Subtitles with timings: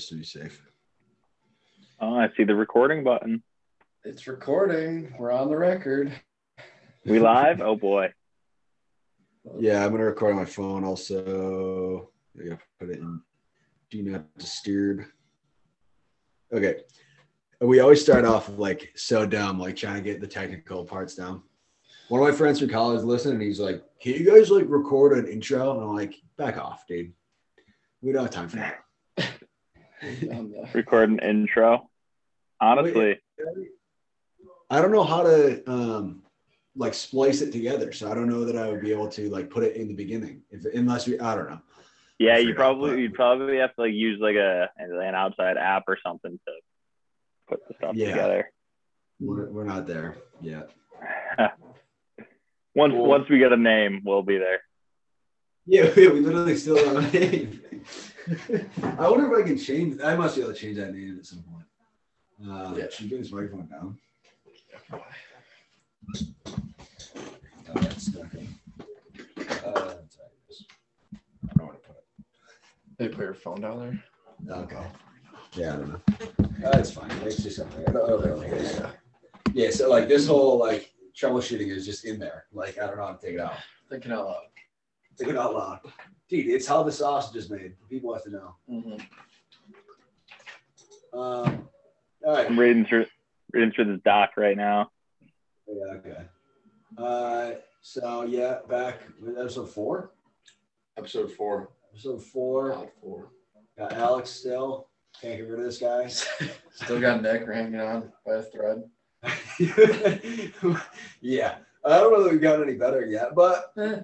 [0.00, 0.62] just to be safe.
[2.00, 3.42] Oh, I see the recording button.
[4.02, 5.14] It's recording.
[5.18, 6.10] We're on the record.
[7.04, 7.60] We live?
[7.60, 8.12] oh boy.
[9.58, 10.84] Yeah, I'm gonna record on my phone.
[10.84, 13.22] Also, I gotta put it in
[13.90, 15.04] do not disturb.
[16.52, 16.82] Okay,
[17.62, 21.42] we always start off like so dumb, like trying to get the technical parts down.
[22.08, 25.16] One of my friends from college listened, and he's like, "Can you guys like record
[25.16, 27.14] an intro?" And I'm like, "Back off, dude.
[28.02, 28.84] We don't have time for that."
[30.02, 31.88] The- Record an intro.
[32.60, 33.18] Honestly,
[34.68, 36.22] I don't know how to um
[36.76, 39.50] like splice it together, so I don't know that I would be able to like
[39.50, 41.60] put it in the beginning if unless we I don't know.
[42.18, 45.98] yeah, you probably you'd probably have to like use like a an outside app or
[46.04, 46.52] something to
[47.48, 48.10] put the stuff Yeah.
[48.10, 48.52] together.
[49.18, 50.70] We're, we're not there yet.
[52.74, 53.06] once Cool.
[53.06, 54.60] once we get a name, we'll be there.
[55.66, 57.60] Yeah, we literally still don't have a name.
[58.28, 60.00] I wonder if I can change.
[60.02, 61.64] I must be able to change that name at some point.
[62.50, 62.86] Uh, Yeah.
[62.90, 63.98] Should we get this microphone down?
[64.92, 65.02] Oh,
[67.74, 68.26] that's stuck.
[68.34, 69.94] Uh,
[71.44, 71.96] I don't know to put
[72.98, 74.02] They put your phone down
[74.46, 74.56] there.
[74.62, 74.86] Okay.
[75.54, 76.00] Yeah, I don't know.
[76.68, 77.10] Uh, it's fine.
[77.24, 77.96] It's just up there.
[78.00, 78.78] Oh, there it is.
[78.80, 78.90] Yeah.
[79.52, 82.44] Yeah, so like this whole like troubleshooting is just in there.
[82.52, 83.54] Like I don't know how to take it out.
[83.88, 84.42] Thinking out loud.
[85.18, 85.80] Take it out loud.
[86.28, 87.74] Dude, it's how the sausage is made.
[87.88, 88.56] People have to know.
[88.68, 89.00] Mhm.
[91.12, 91.68] Um,
[92.24, 92.46] all right.
[92.46, 93.06] I'm reading through
[93.52, 94.90] reading through this doc right now.
[95.66, 96.24] Yeah, okay.
[96.96, 100.12] Uh, so yeah, back with episode four.
[100.96, 101.70] Episode four.
[101.92, 102.72] Episode four.
[102.72, 103.32] Pod four.
[103.76, 104.88] Got Alex still.
[105.20, 106.06] Can't get rid of this guy.
[106.70, 108.84] Still got Nick hanging on by a thread.
[111.20, 111.56] yeah.
[111.84, 114.00] I don't know that we've gotten any better yet, but Eh,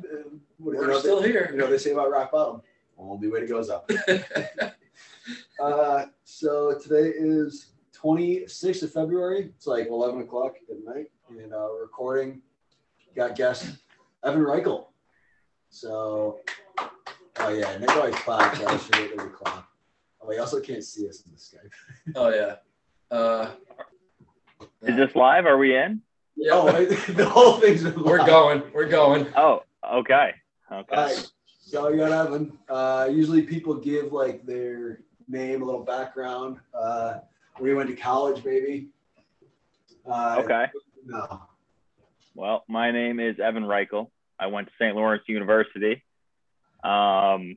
[0.58, 1.48] what- you We're know, still they, here.
[1.52, 2.62] You know they say about rock bottom.
[2.98, 3.90] Only way to go is up.
[5.60, 9.46] Uh, so today is 26th of February.
[9.56, 12.42] It's like 11 o'clock at night, and uh, we're recording.
[13.16, 13.66] Got guest
[14.22, 14.86] Evan Reichel.
[15.70, 16.38] So,
[17.40, 18.60] oh yeah, Nick always claps.
[18.60, 19.66] I should get every clap.
[20.22, 22.14] Oh, he also can't see us in the Skype.
[22.14, 22.56] oh yeah.
[23.10, 23.50] Uh,
[24.82, 25.44] Is this live?
[25.46, 26.02] Are we in?
[26.36, 26.50] Yeah.
[26.52, 28.62] Oh, the whole thing's we're going.
[28.72, 29.26] We're going.
[29.36, 30.34] Oh, okay.
[30.70, 30.96] Okay.
[30.96, 31.30] All right.
[31.60, 32.56] So you got Evan.
[32.68, 36.58] Uh, usually people give like their name, a little background.
[36.74, 37.18] Uh,
[37.58, 38.88] where you went to college, maybe.
[40.08, 40.66] Uh, Okay.
[41.04, 41.42] No.
[42.34, 44.10] Well, my name is Evan Reichel.
[44.38, 44.94] I went to St.
[44.94, 46.04] Lawrence University.
[46.84, 47.56] Um,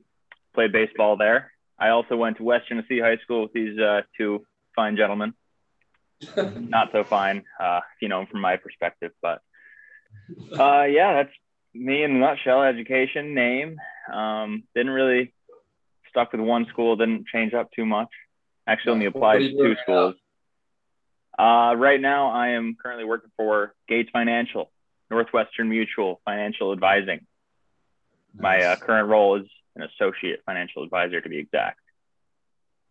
[0.54, 1.52] played baseball there.
[1.78, 5.34] I also went to West Genesee High School with these uh, two fine gentlemen.
[6.36, 9.12] Not so fine, uh, you know, from my perspective.
[9.22, 9.40] But
[10.58, 11.34] uh, yeah, that's
[11.74, 12.62] me in a nutshell.
[12.62, 13.76] Education, name.
[14.12, 15.32] Um, didn't really
[16.08, 16.96] stuck with one school.
[16.96, 18.08] Didn't change up too much.
[18.66, 20.14] Actually, only applied to two right schools.
[21.38, 24.70] Uh, right now, I am currently working for Gates Financial,
[25.10, 27.26] Northwestern Mutual Financial Advising.
[28.34, 31.80] My uh, current role is an associate financial advisor, to be exact.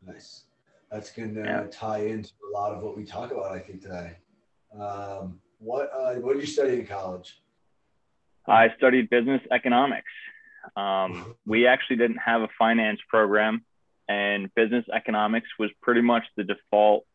[0.05, 0.43] Nice.
[0.91, 1.67] That's going to Yeah.
[1.71, 4.17] tie into a lot of what we talk about, I think, today.
[4.73, 7.39] Um, what uh, What did you study in college?
[8.47, 10.11] I studied business economics.
[10.75, 13.63] Um, we actually didn't have a finance program,
[14.07, 17.05] and business economics was pretty much the default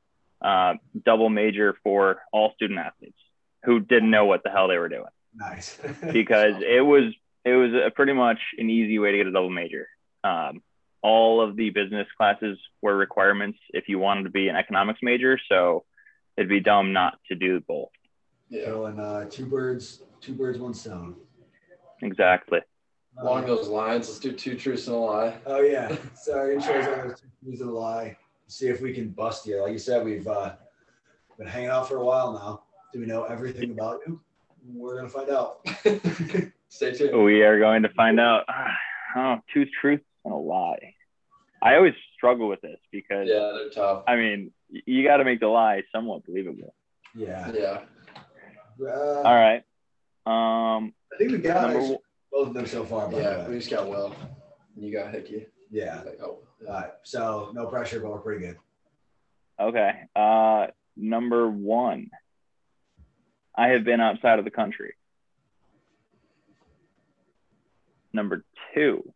[0.43, 0.75] uh,
[1.05, 3.19] double major for all student athletes
[3.65, 5.79] who didn't know what the hell they were doing Nice.
[6.13, 7.13] because it was
[7.45, 9.89] it was a pretty much an easy way to get a double major.
[10.23, 10.63] Um,
[11.05, 15.39] all of the business classes were requirements if you wanted to be an economics major,
[15.51, 15.85] so
[16.37, 17.91] it'd be dumb not to do both.
[18.49, 18.65] Yeah.
[18.65, 21.17] Killing uh, two birds, two birds, one stone.
[22.03, 22.61] Exactly.
[23.19, 25.37] Along those lines, let's do two truths and a lie.
[25.45, 25.95] Oh yeah.
[26.15, 28.17] Sorry, intros on those two truths and a lie.
[28.49, 29.63] See if we can bust you.
[29.63, 30.55] Like you said, we've uh,
[31.39, 32.63] been hanging out for a while now.
[32.95, 34.21] Do we know everything about you?
[34.67, 35.67] We're gonna find out.
[36.71, 37.23] Stay tuned.
[37.23, 38.45] We are going to find out.
[39.17, 40.95] Oh, two truths and a lie.
[41.63, 44.05] I always struggle with this because Yeah, they're tough.
[44.07, 46.75] I mean, you got to make the lie somewhat believable.
[47.15, 47.51] Yeah.
[47.53, 47.81] Yeah.
[48.81, 49.63] Uh, All right.
[50.27, 51.97] Um, I think we got number
[52.33, 53.09] both of them so far.
[53.09, 53.49] By Yeah.
[53.49, 54.15] We just got Will.
[54.77, 55.47] You got Hickey.
[55.71, 56.03] Yeah.
[56.05, 56.41] Like, oh.
[56.67, 56.91] All right.
[57.05, 58.59] So no pressure, but we're pretty good.
[59.61, 59.93] okay.
[60.17, 60.67] Uh,
[60.97, 62.11] number one.
[63.57, 64.95] I have been outside of the country.
[68.13, 68.45] Number
[68.75, 69.13] two.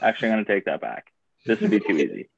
[0.00, 1.06] Actually, I'm going to take that back.
[1.46, 2.28] This would be too easy.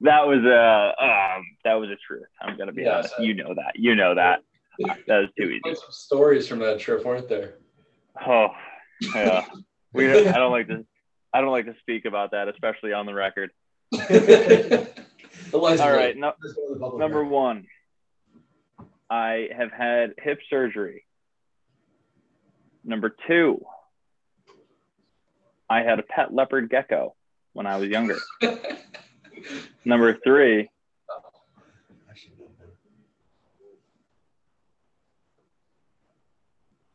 [0.00, 1.04] That was a
[1.36, 2.26] um, that was a truth.
[2.40, 3.14] I'm gonna be Yeah, honest.
[3.16, 3.72] so- You know that.
[3.76, 4.40] You know that.
[5.06, 5.60] That was too easy.
[5.64, 7.54] Some stories from that trip, weren't there?
[8.26, 8.48] Oh,
[9.14, 9.44] yeah.
[9.94, 10.10] We.
[10.10, 10.84] I don't like to.
[11.34, 13.50] I don't like to speak about that, especially on the record.
[13.92, 14.00] All
[15.92, 17.66] right, no, Let's go to the number one.
[19.10, 21.04] I have had hip surgery.
[22.84, 23.62] Number two.
[25.72, 27.14] I had a pet leopard gecko
[27.54, 28.18] when I was younger.
[29.86, 30.68] Number three.
[31.08, 32.68] I should know that.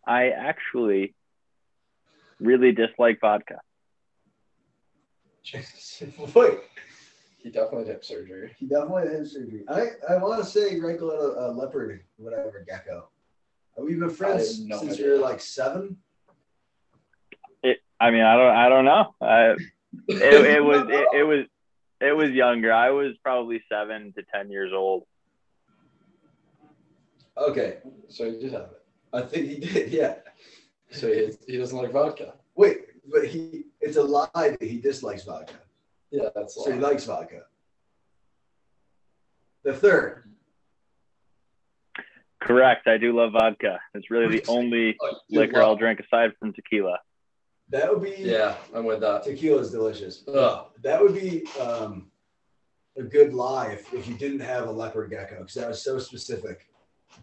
[0.05, 1.15] I actually
[2.39, 3.61] really dislike vodka.
[6.35, 6.59] Wait,
[7.39, 8.51] he definitely had hip surgery.
[8.59, 9.63] he definitely had surgery.
[9.67, 13.09] I, I want to say Reichel had a, a leopard, whatever, gecko.
[13.75, 15.05] We've been friends no since idea.
[15.05, 15.97] we were like seven.
[17.99, 19.15] It, I mean, I don't, I don't know.
[19.21, 19.55] I,
[20.07, 21.45] it, it was, it, it was,
[21.99, 22.71] it was younger.
[22.71, 25.03] I was probably seven to ten years old.
[27.37, 27.77] Okay,
[28.09, 28.83] So he did have it.
[29.13, 29.91] I think he did.
[29.91, 30.15] Yeah.
[30.91, 32.33] So he, he doesn't like vodka.
[32.55, 32.77] Wait,
[33.11, 35.53] but he it's a lie that he dislikes vodka.
[36.11, 37.41] Yeah, that's So he likes vodka.
[39.63, 40.23] The third.
[42.41, 42.87] Correct.
[42.87, 43.79] I do love vodka.
[43.93, 46.99] It's really the only oh, liquor I'll drink aside from tequila.
[47.69, 49.23] That would be Yeah, I'm with that.
[49.23, 50.23] tequila's delicious.
[50.27, 50.67] Ugh.
[50.83, 52.09] That would be um,
[52.97, 55.99] a good lie if, if you didn't have a leopard gecko because that was so
[55.99, 56.67] specific.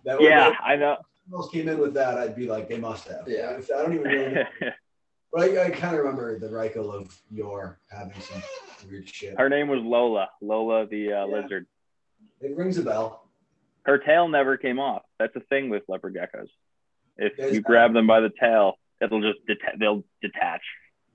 [0.04, 0.96] That would Yeah, I know.
[1.32, 3.24] If came in with that, I'd be like, they must have.
[3.26, 3.52] Yeah.
[3.52, 4.44] If, I don't even really know.
[5.32, 8.40] But I, I kind of remember the Reichel of your having some
[8.88, 9.36] weird shit.
[9.36, 10.28] Her name was Lola.
[10.40, 11.40] Lola the uh, Yeah.
[11.42, 11.66] lizard.
[12.40, 13.26] It rings a bell.
[13.82, 15.02] Her tail never came off.
[15.18, 16.46] That's a thing with leopard geckos.
[17.16, 17.66] If There's you that.
[17.66, 18.74] grab them by the tail,
[19.04, 20.62] it'll just deta- they'll detach.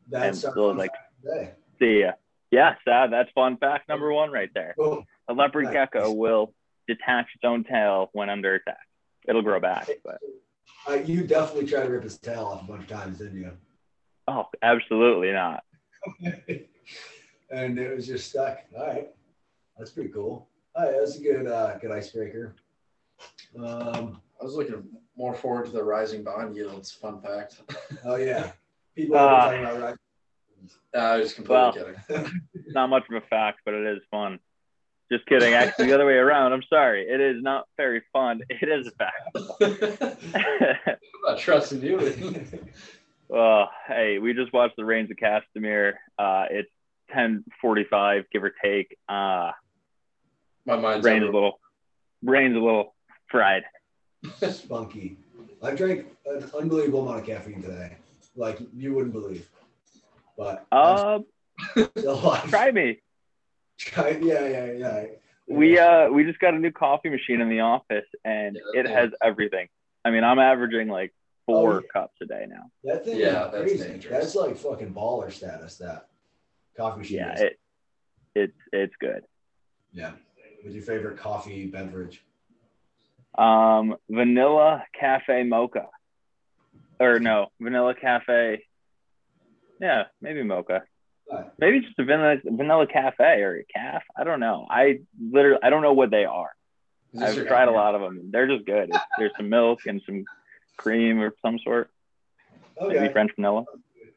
[0.09, 0.91] That's And fun like-.
[1.79, 2.11] See ya.
[2.51, 2.75] Yeah.
[2.85, 4.75] That's fun fact number one right there.
[5.27, 5.73] A leopard Nice.
[5.73, 6.53] gecko will
[6.87, 8.79] detach its own tail when under attack.
[9.27, 10.19] It'll grow back, but
[10.87, 13.51] Uh, you definitely tried to rip his tail off a bunch of times, didn't you?
[14.27, 15.63] oh, absolutely not.
[17.51, 18.59] and it was just stuck.
[18.77, 19.09] All right,
[19.77, 20.47] that's pretty cool.
[20.75, 22.55] All right, that's a good uh, good icebreaker.
[23.57, 24.83] Um, I was looking
[25.17, 26.91] more forward to the rising bond yields.
[26.91, 27.61] Fun fact.
[28.05, 28.51] oh yeah,
[28.95, 29.95] people Uh, are talking about right.
[30.95, 31.95] I was completely Well.
[32.09, 32.31] kidding.
[32.67, 34.39] Not much of a fact, but it is fun.
[35.11, 35.53] Just kidding.
[35.53, 36.53] Actually, the other way around.
[36.53, 37.07] I'm sorry.
[37.09, 38.41] It is not very fun.
[38.49, 40.19] It is a fact.
[40.35, 40.95] I'm
[41.25, 42.45] not trusting you.
[43.27, 45.93] well, hey, we just watched the Rains of Castamere.
[46.19, 46.69] Uh, it's
[47.15, 48.95] 10:45, give or take.
[49.07, 49.51] Uh,
[50.67, 51.59] My mind's Reigns a little,
[52.21, 52.93] Reigns a little
[53.29, 53.63] fried.
[54.51, 55.17] Spunky.
[55.61, 57.95] I drank an unbelievable amount of caffeine today,
[58.35, 59.47] like you wouldn't believe.
[60.37, 61.23] But I'm
[61.75, 61.87] Uh,
[62.47, 63.01] try me.
[63.77, 65.05] Try- yeah, yeah, yeah.
[65.47, 68.87] We uh we just got a new coffee machine in the office and Yeah, it
[68.89, 69.67] has everything.
[70.05, 71.13] I mean, I'm averaging like
[71.45, 71.87] four Oh, yeah.
[72.01, 72.69] cups a day now.
[72.83, 73.89] That thing Yeah, is that's crazy.
[73.89, 74.11] dangerous.
[74.23, 75.77] That's like fucking baller status.
[75.77, 76.07] That
[76.77, 77.17] coffee machine.
[77.17, 77.41] Yeah, is.
[77.41, 77.59] it
[78.35, 79.23] it's it's good.
[79.93, 80.11] yeah.
[80.61, 82.21] What's your favorite coffee beverage?
[83.37, 85.87] Um, vanilla cafe mocha,
[86.99, 88.63] or no, vanilla cafe.
[89.79, 90.83] Yeah, maybe mocha.
[91.59, 94.03] Maybe just a vanilla vanilla cafe or a calf.
[94.17, 94.65] I don't know.
[94.69, 96.51] I literally I don't know what they are.
[97.19, 98.29] I've tried a lot of them.
[98.31, 98.91] They're just good.
[99.17, 100.25] There's some milk and some
[100.77, 101.89] cream or some sort.
[102.81, 103.65] Maybe French vanilla.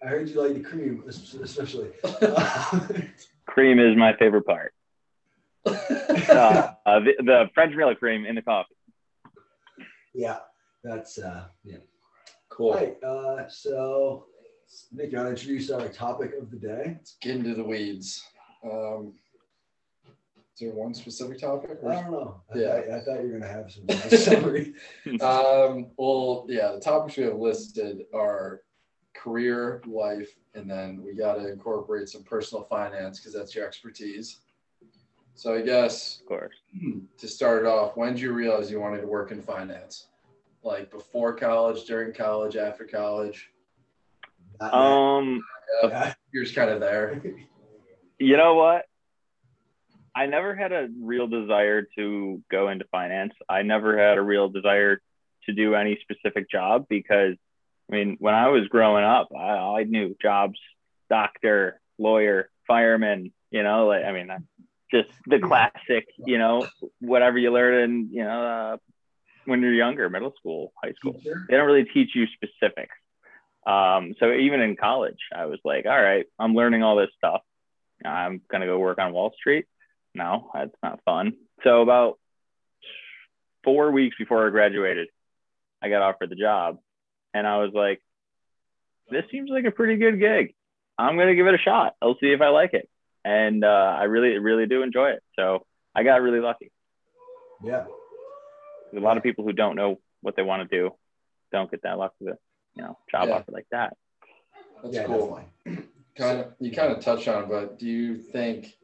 [0.02, 1.90] I heard you like the cream, especially.
[3.46, 4.72] Cream is my favorite part.
[6.22, 8.74] Uh, uh, the, the French vanilla cream in the coffee.
[10.14, 10.38] Yeah,
[10.84, 11.78] that's uh, yeah.
[12.48, 12.72] Cool.
[12.72, 13.02] All right.
[13.02, 14.26] Uh, so,
[14.92, 16.82] Nick, you want to introduce our topic of the day?
[16.98, 18.22] Let's get into the weeds.
[18.64, 19.14] Um,
[20.06, 21.78] is there one specific topic?
[21.88, 22.42] I don't know.
[22.54, 22.66] I, Yeah.
[22.74, 24.74] thought, I thought you were gonna have some nice summary.
[25.22, 28.60] Um, well, yeah, the topics we have listed are
[29.14, 34.40] career, life, and then we got to incorporate some personal finance because that's your expertise.
[35.34, 36.54] So I guess Of course.
[37.18, 40.06] To start it off, when did you realize you wanted to work in finance?
[40.62, 43.50] Like before college, during college, after college?
[44.60, 45.42] Um,
[45.82, 46.16] yet.
[46.32, 47.20] You're just kind of there.
[48.18, 48.84] you know what?
[50.14, 53.32] I never had a real desire to go into finance.
[53.48, 55.00] I never had a real desire
[55.46, 57.34] to do any specific job because,
[57.90, 60.58] I mean, when I was growing up, I, I knew jobs,
[61.08, 64.38] doctor, lawyer, fireman, you know, like, I mean, I-
[64.92, 66.66] just the classic, you know,
[67.00, 68.76] whatever you learn in, you know, uh,
[69.46, 72.94] when you're younger, middle school, high school they don't really teach you specifics.
[73.66, 77.42] Um, so even in college, I was like, all right, I'm learning all this stuff.
[78.04, 79.66] I'm gonna go work on Wall Street.
[80.14, 81.34] No, that's not fun.
[81.64, 82.18] So about
[83.64, 85.08] four weeks before I graduated,
[85.80, 86.78] I got offered the job,
[87.32, 88.00] and I was like,
[89.10, 90.54] this seems like a pretty good gig.
[90.98, 91.94] I'm gonna give it a shot.
[92.02, 92.88] I'll see if I like it.
[93.24, 95.22] And uh, I really really do enjoy it.
[95.38, 96.72] So I got really lucky.
[97.62, 97.84] Yeah.
[98.90, 100.90] There's a lot of people who don't know what they want to do,
[101.50, 102.38] don't get that luck with a
[102.74, 103.34] you know job Yeah.
[103.36, 103.96] offer like that.
[104.82, 105.44] That's yeah, cool.
[105.64, 105.86] definitely.
[106.14, 108.76] Kind of, you kind of touched on, it, but do you think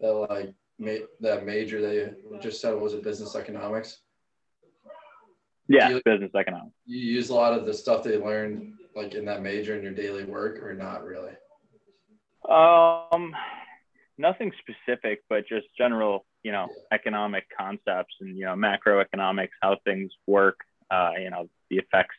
[0.00, 3.98] that like ma- that major that you just said was it business economics?
[5.68, 6.74] Yeah, you- business economics.
[6.86, 9.92] You use a lot of the stuff they learned like in that major in your
[9.92, 11.32] daily work, or not really?
[12.48, 13.34] Um,
[14.22, 20.10] nothing specific, but just general, you know, economic concepts and you know macroeconomics, how things
[20.26, 20.60] work.
[20.90, 22.16] Uh, you know, the effects,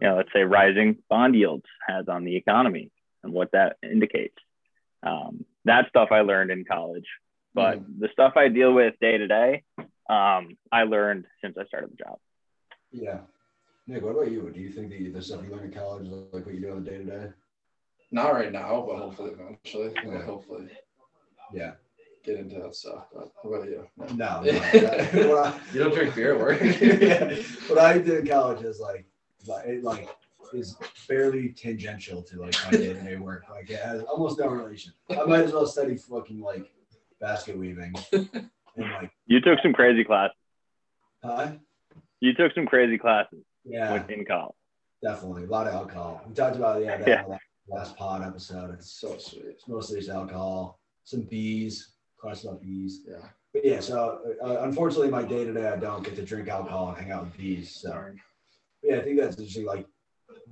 [0.00, 2.90] you know, let's say rising bond yields has on the economy
[3.22, 4.36] and what that indicates.
[5.02, 7.06] Um, that stuff I learned in college,
[7.54, 9.62] but the stuff I deal with day to day,
[10.08, 12.18] um, I learned since I started the job.
[12.90, 13.18] Yeah.
[13.86, 14.50] Nick, what about you?
[14.50, 16.72] Do you think that the stuff you learn in college is like what you do
[16.72, 17.26] on the day to day?
[18.10, 19.92] Not right now, but hopefully eventually.
[20.02, 20.14] Yeah.
[20.14, 20.68] Like, hopefully
[21.52, 21.72] Yeah.
[22.24, 23.06] get into that stuff.
[23.14, 23.86] But what about you?
[24.14, 24.42] No.
[24.42, 24.42] No.
[24.42, 25.38] no.
[25.38, 26.60] I- You don't drink beer at work?
[26.80, 27.34] yeah.
[27.68, 29.06] What I did in college is like,
[29.46, 30.08] like, it like
[30.52, 30.76] is
[31.08, 33.44] barely tangential to like my day to day work.
[33.50, 34.92] Like it has almost no relation.
[35.10, 36.70] I might as well study fucking like
[37.20, 38.28] basket weaving and
[38.76, 40.36] like, You took some crazy classes.
[41.22, 41.52] huh?
[42.20, 44.54] You took some crazy classes Yeah, in college.
[45.02, 46.22] definitely a lot of alcohol.
[46.26, 47.24] We talked about yeah, that Yeah.
[47.24, 47.30] in
[47.68, 48.70] the last pod episode.
[48.74, 49.44] It's It's, so sweet.
[49.46, 50.78] it's mostly just alcohol,
[51.08, 53.00] some bees, class about bees.
[53.08, 53.26] Yeah.
[53.54, 56.90] But yeah, so uh, unfortunately, my day to day, I don't get to drink alcohol
[56.90, 57.74] and hang out with bees.
[57.74, 58.20] So Darn.
[58.82, 59.64] yeah, I think that's interesting.
[59.64, 59.86] Like,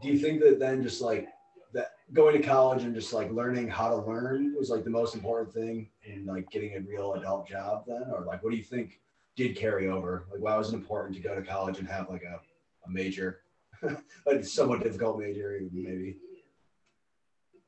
[0.03, 1.29] do you think that then just like
[1.75, 5.15] that going to college and just like learning how to learn was like the most
[5.15, 8.65] important thing in like getting a real adult job then, or like what do you
[8.65, 9.01] think
[9.37, 10.25] did carry over?
[10.33, 12.41] Like, why was it important to go to college and have like a,
[12.87, 13.41] a major,
[13.83, 16.17] like a somewhat difficult major maybe?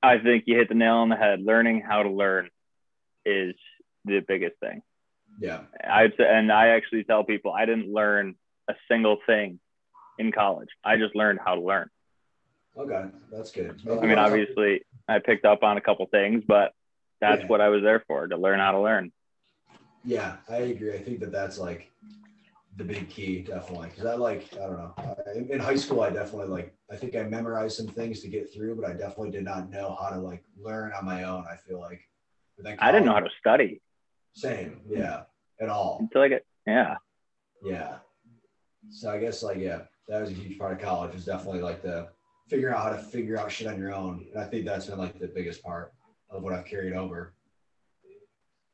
[0.03, 1.43] I think you hit the nail on the head.
[1.43, 2.49] Learning how to learn
[3.29, 3.55] is
[4.05, 4.83] the biggest thing.
[5.41, 8.35] Yeah, I'd say, and I actually tell people I didn't learn
[8.69, 9.61] a single thing
[10.19, 10.69] in college.
[10.85, 11.89] I just learned how to learn.
[12.77, 13.81] okay, that's good.
[13.89, 16.73] I mean, obviously, I picked up on a couple things, but
[17.21, 17.47] that's Yeah.
[17.49, 19.13] what I was there for to learn how to learn.
[20.05, 20.95] Yeah, I agree.
[20.95, 21.91] I think that that's like
[22.77, 23.89] the big key, definitely.
[23.89, 24.95] Because I like, I don't know.
[24.99, 28.29] I- In, in high school, I definitely like, I think I memorized some things to
[28.29, 31.45] get through, but I definitely did not know how to like learn on my own.
[31.53, 32.01] I feel like.
[32.79, 33.81] I didn't know how to study
[34.35, 35.23] Same, yeah,
[35.61, 35.99] at all.
[36.01, 36.97] until I get, yeah.
[37.63, 37.97] Yeah.
[38.91, 41.15] So I guess like yeah, that was a huge part of college.
[41.15, 42.09] Was definitely like the
[42.49, 44.99] figuring out how to figure out shit on your own, and I think that's been
[44.99, 45.93] like the biggest part
[46.31, 47.35] of what I've carried over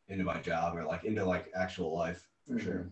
[0.08, 2.64] into my job or like into like actual life for mm-hmm.
[2.64, 2.90] sure.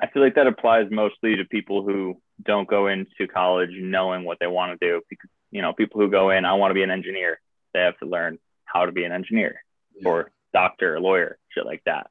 [0.00, 4.38] I feel like that applies mostly to people who don't go into college knowing what
[4.40, 5.00] they want to do.
[5.08, 7.40] Because, you know, people who go in, I want to be an engineer.
[7.72, 8.38] They have to learn
[8.76, 9.62] how to be an engineer
[9.94, 10.08] Yeah.
[10.08, 12.10] or doctor, or lawyer, shit like that.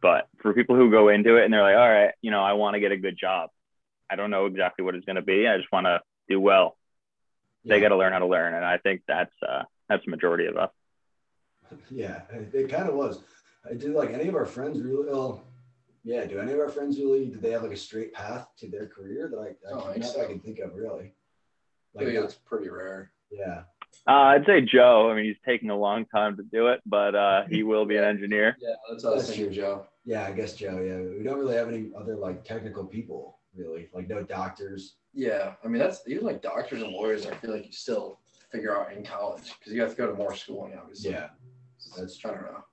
[0.00, 2.52] But for people who go into it and they're like, all right, you know, I
[2.52, 3.50] want to get a good job.
[4.08, 5.46] I don't know exactly what it's going to be.
[5.48, 6.76] I just want to do well.
[7.64, 10.46] They got to learn how to learn, and I think that's uh, that's the majority
[10.46, 10.70] of us.
[11.90, 13.20] Yeah, it, it kind of was.
[13.68, 15.44] I did like any of our friends really well.
[16.04, 17.26] Yeah, do any of our friends really?
[17.26, 20.00] Did they have like a straight path to their career that I, I Oh, I
[20.00, 20.22] so.
[20.22, 21.12] I can think of really?
[21.92, 23.10] Like, think it's pretty rare.
[23.30, 23.64] yeah,
[24.06, 25.10] Uh, I'd say Joe.
[25.10, 27.96] I mean, he's taking a long time to do it, but uh, he will be
[27.96, 28.56] an engineer.
[28.58, 29.62] Yeah, that's what I was That's thinking, true.
[29.62, 29.86] Joe.
[30.04, 30.24] yeah.
[30.24, 30.80] I guess Joe.
[30.80, 33.88] Yeah, we don't really have any other like technical people really.
[33.92, 34.94] Like no doctors.
[35.12, 37.26] Yeah, I mean that's even like doctors and lawyers.
[37.26, 40.14] I feel like you still figure out in college because you have to go to
[40.14, 41.10] more schooling, obviously.
[41.10, 41.28] Yeah,
[41.96, 42.64] that's I don't know.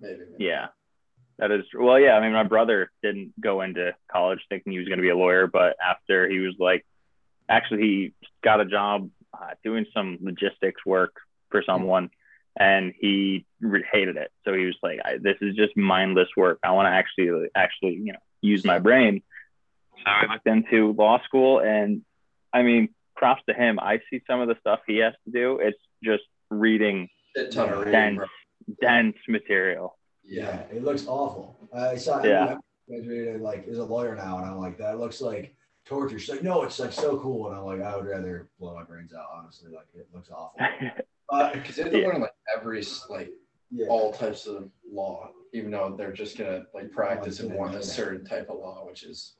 [0.00, 0.20] Maybe.
[0.30, 0.44] maybe.
[0.44, 0.66] Yeah,
[1.38, 1.84] that is true.
[1.84, 2.12] Well, yeah.
[2.12, 5.16] I mean, my brother didn't go into college thinking he was going to be a
[5.16, 6.86] lawyer, but after he was like,
[7.48, 11.14] actually, he got a job uh, doing some logistics work
[11.50, 12.10] for someone,
[12.58, 14.30] and he re- hated it.
[14.44, 16.58] So he was like, I, "This is just mindless work.
[16.62, 19.22] I want to actually, actually, you know, use my brain."
[19.98, 22.02] So I looked into law school, and
[22.52, 23.78] I mean, props to him.
[23.80, 25.58] I see some of the stuff he has to do.
[25.60, 28.74] It's just reading A ton of reading, dense, bro.
[28.80, 29.98] dense material.
[30.24, 31.56] yeah, it looks awful.
[31.74, 32.22] I saw.
[32.22, 32.56] Yeah.
[32.56, 32.56] I
[32.88, 36.18] graduated like is a lawyer now, and I'm like that looks like torture.
[36.18, 38.82] She's like, no, it's like so cool, and I'm like, I would rather blow my
[38.84, 39.26] brains out.
[39.34, 40.60] Honestly, like it looks awful.
[41.28, 42.06] Uh, Because you have to Yeah.
[42.06, 43.32] learn like every like
[43.72, 43.88] yeah.
[43.88, 47.56] all types of law, even though they're just gonna like practice in Yeah.
[47.56, 49.34] one a certain type of law, which is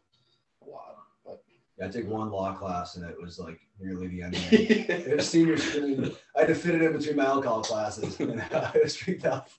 [0.63, 0.97] a lot.
[1.25, 1.45] But
[1.79, 4.91] Yeah, I took one law class and it was like nearly the end of it.
[4.91, 6.11] It was senior screen.
[6.35, 9.57] I had to fit it in between my alcohol classes and it was pretty tough.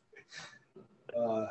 [1.17, 1.45] Uh,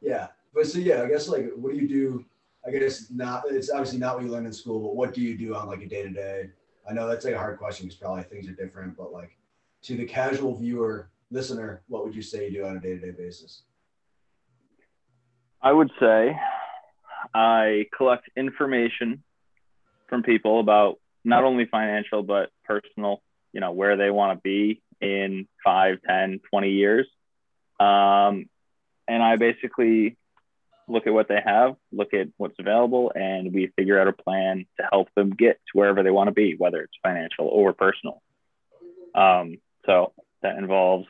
[0.00, 2.24] yeah, but so yeah, I guess like, what do you do?
[2.66, 3.44] I guess not.
[3.50, 5.82] It's obviously not what you learn in school, but what do you do on like
[5.82, 6.50] a day to day?
[6.88, 9.36] I know that's like a hard question because probably things are different, but like
[9.82, 12.98] to the casual viewer listener, what would you say you do on a day to
[12.98, 13.62] day basis?
[15.60, 16.36] I would say
[17.34, 19.22] I collect information
[20.08, 24.82] from people about not only financial but personal, you know, where they want to be
[25.00, 27.06] in 5, 10, 20 years.
[27.80, 28.46] Um,
[29.08, 30.16] and I basically
[30.88, 34.66] look at what they have, look at what's available, and we figure out a plan
[34.78, 38.22] to help them get to wherever they want to be, whether it's financial or personal.
[39.14, 40.12] Um, so
[40.42, 41.06] that involves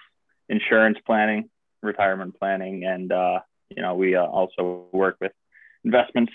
[0.48, 1.50] insurance planning,
[1.82, 3.40] retirement planning, and uh,
[3.70, 5.32] you know we uh, also work with
[5.84, 6.32] investments.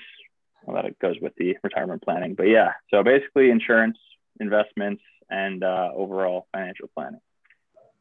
[0.66, 2.74] Well, that goes with the retirement planning, but yeah.
[2.92, 3.98] So basically, insurance,
[4.40, 7.22] investments, and uh, overall financial planning.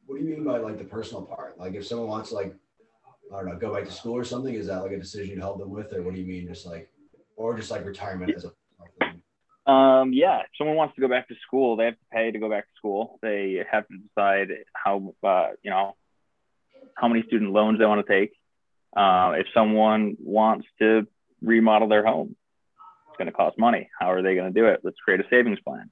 [0.07, 1.59] What do you mean by like the personal part?
[1.59, 2.55] Like if someone wants to like
[3.33, 4.55] I don't know, go back to school or something?
[4.55, 6.47] Is that like a decision you help them with, or what do you mean?
[6.47, 6.91] Just like,
[7.37, 8.53] or just like retirement as a
[9.69, 12.39] um, yeah, if someone wants to go back to school, they have to pay to
[12.39, 13.19] go back to school.
[13.21, 15.95] They have to decide how, uh, you know,
[16.95, 18.33] how many student loans they want to take.
[18.97, 21.07] Uh, if someone wants to
[21.43, 22.35] remodel their home,
[23.09, 23.91] it's going to cost money.
[24.01, 24.81] How are they going to do it?
[24.83, 25.91] Let's create a savings plan.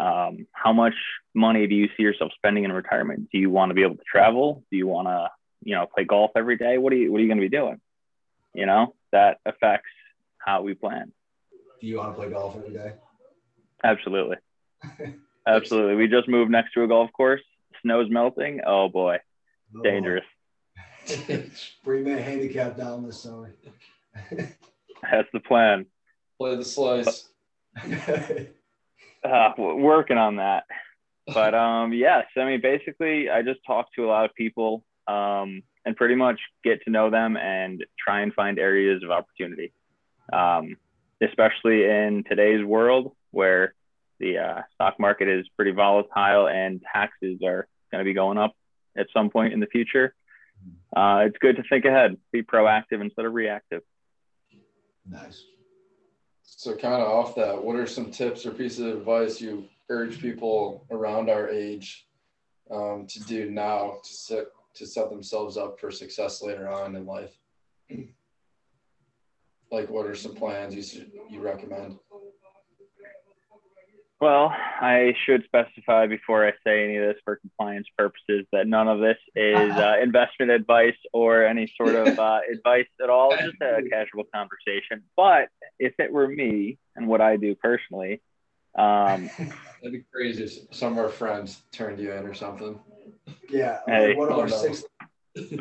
[0.00, 0.94] Um, how much
[1.34, 3.28] money do you see yourself spending in retirement?
[3.30, 4.64] Do you want to be able to travel?
[4.70, 5.28] Do you want to
[5.62, 7.56] you know, play golf every day, what are you what are you going to be
[7.56, 7.80] doing?
[8.54, 9.88] You know, that affects
[10.38, 11.12] how we plan.
[11.80, 12.94] Do you want to play golf every day?
[13.84, 14.36] Absolutely.
[15.46, 15.94] Absolutely.
[15.94, 17.42] We just moved next to a golf course.
[17.82, 18.60] Snow's melting.
[18.66, 19.18] Oh boy.
[19.76, 19.82] Oh.
[19.82, 20.24] Dangerous.
[21.84, 23.54] Bring that handicap down this summer.
[24.30, 25.86] That's the plan.
[26.38, 27.28] Play the slice.
[29.24, 30.64] uh, working on that.
[31.32, 35.62] But um, yes, I mean, basically, I just talk to a lot of people um,
[35.84, 39.72] and pretty much get to know them and try and find areas of opportunity,
[40.32, 40.76] um,
[41.22, 43.74] especially in today's world where
[44.20, 48.54] the uh, stock market is pretty volatile and taxes are going to be going up
[48.96, 50.14] at some point in the future.
[50.94, 53.82] Uh, it's good to think ahead, be proactive instead of reactive.
[55.08, 55.44] Nice.
[56.42, 60.20] So, kind of off that, what are some tips or pieces of advice you urge
[60.20, 62.06] people around our age
[62.70, 67.06] um, to do now to set to set themselves up for success later on in
[67.06, 67.38] life?
[69.70, 71.98] like, what are some plans you you recommend?
[74.20, 78.88] Well, I should specify before I say any of this for compliance purposes that none
[78.88, 83.60] of this is uh, investment advice or any sort of uh, advice at all, just
[83.62, 85.04] a casual conversation.
[85.16, 88.20] But if it were me and what I do personally,
[88.76, 92.78] um, that'd be crazy if some of our friends turned you in or something.
[93.50, 93.78] Yeah.
[93.86, 94.84] Hey, one of our six.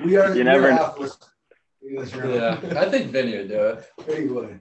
[0.03, 0.35] We are.
[0.35, 0.69] You never.
[0.69, 3.85] Yeah, I think Vinny would do it.
[4.05, 4.59] Vinny would.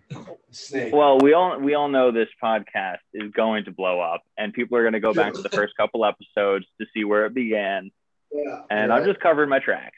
[0.51, 0.93] Snake.
[0.93, 4.77] Well, we all we all know this podcast is going to blow up, and people
[4.79, 7.91] are going to go back to the first couple episodes to see where it began.
[8.33, 8.63] Yeah.
[8.71, 8.95] And yeah.
[8.95, 9.97] I'm just covering my tracks.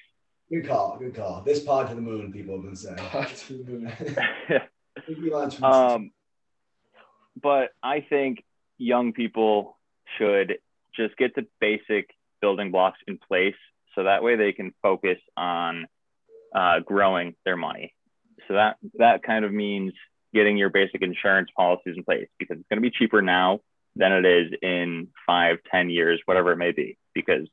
[0.51, 0.97] Good call.
[0.99, 1.43] Good call.
[1.45, 2.97] This pod to the moon, people have been saying.
[2.97, 5.63] Pod to the moon.
[5.63, 6.11] um,
[7.41, 8.43] but I think
[8.79, 9.77] young people
[10.17, 10.59] should
[10.97, 13.55] just get the basic building blocks in place
[13.95, 15.87] so that way they can focus on
[16.55, 17.95] uh, growing their money.
[18.47, 19.93] So that that kind of means
[20.33, 23.61] getting your basic insurance policies in place because it's going to be cheaper now
[23.97, 26.97] than it is in five, ten years, whatever it may be.
[27.15, 27.49] Because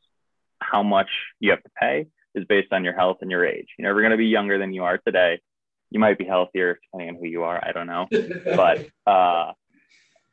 [0.61, 3.67] how much you have to pay is based on your health and your age.
[3.77, 5.39] You're never going to be younger than you are today.
[5.89, 7.63] You might be healthier depending on who you are.
[7.63, 8.07] I don't know,
[8.55, 9.53] but uh,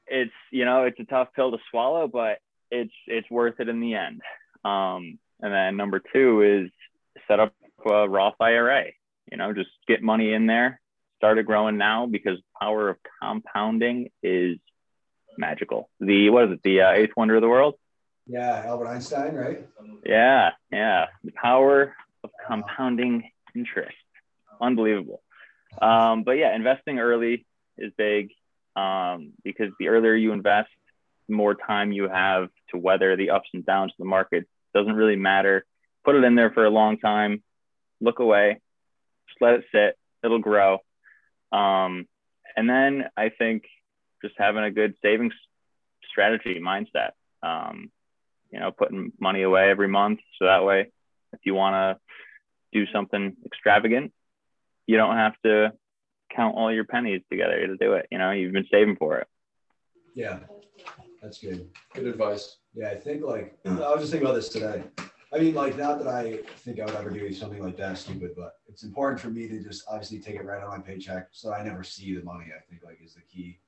[0.07, 2.39] it's you know it's a tough pill to swallow, but
[2.71, 4.21] it's it's worth it in the end.
[4.65, 6.71] Um, and then number two is
[7.29, 8.85] set up a Roth IRA.
[9.31, 10.81] You know, just get money in there,
[11.17, 14.59] start it growing now because power of compounding is
[15.37, 15.89] magical.
[16.01, 16.63] The what is it?
[16.63, 17.75] The uh, eighth wonder of the world.
[18.27, 19.67] Yeah, Albert Einstein, right?
[20.07, 21.07] Yeah, yeah.
[21.25, 23.97] The power of compounding interest,
[24.61, 25.23] unbelievable.
[25.81, 27.47] Um, but yeah, investing early
[27.79, 28.31] is big
[28.77, 30.71] um, because the earlier you invest,
[31.29, 34.95] the more time you have to weather the ups and downs of the market doesn't
[34.95, 35.65] really matter.
[36.05, 37.43] Put it in there for a long time,
[38.01, 38.61] look away,
[39.29, 40.79] just let it sit, it'll grow.
[41.53, 42.07] Um,
[42.57, 43.65] and then I think
[44.23, 45.35] just having a good savings
[46.11, 47.11] strategy mindset,
[47.43, 47.91] um,
[48.51, 50.21] you know, putting money away every month.
[50.39, 50.91] So that way,
[51.33, 54.13] if you want to do something extravagant,
[54.87, 55.73] you don't have to
[56.35, 58.07] count all your pennies together to do it.
[58.11, 59.29] You know, you've been saving for it.
[60.15, 60.41] Yeah,
[61.23, 61.69] that's good.
[61.95, 62.59] Good advice.
[62.75, 64.83] Yeah, I think like I was just thinking about this today.
[65.35, 68.33] I mean, like, not that I think I would ever do something like that stupid,
[68.37, 71.55] but it's important for me to just obviously take it right on my paycheck so
[71.55, 72.47] I never see the money.
[72.55, 73.59] I think like is the key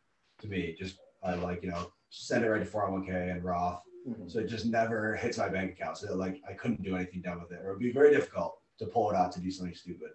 [0.43, 0.77] to me.
[0.79, 4.31] Just I like you know send it right to 401k and Roth, Mhm.
[4.31, 5.99] So it just never hits my bank account.
[5.99, 8.87] So like I couldn't do anything done with it, or it'd be very difficult to
[8.87, 10.11] pull it out to do something stupid.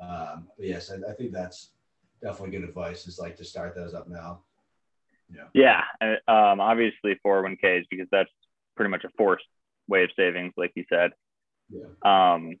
[0.00, 1.70] Um, but yes, I, I think that's
[2.22, 3.06] definitely good advice.
[3.06, 4.42] Is like to start those up now.
[5.52, 8.30] Yeah, and, um, obviously 401ks because that's
[8.76, 9.44] pretty much a forced
[9.88, 11.12] way of savings, like you said.
[11.70, 11.84] Yeah.
[12.04, 12.56] Um,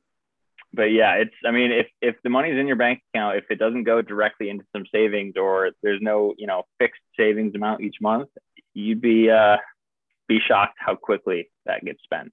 [0.72, 3.58] but yeah, it's I mean, if if the money's in your bank account, if it
[3.58, 7.96] doesn't go directly into some savings or there's no you know fixed savings amount each
[8.00, 8.28] month,
[8.72, 9.56] you'd be uh,
[10.26, 12.32] be shocked how quickly that gets spent.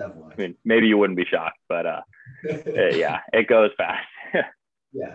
[0.00, 2.00] I mean, maybe you wouldn't be shocked, but uh,
[2.50, 4.06] uh, yeah, it goes fast.
[4.94, 5.14] Yeah.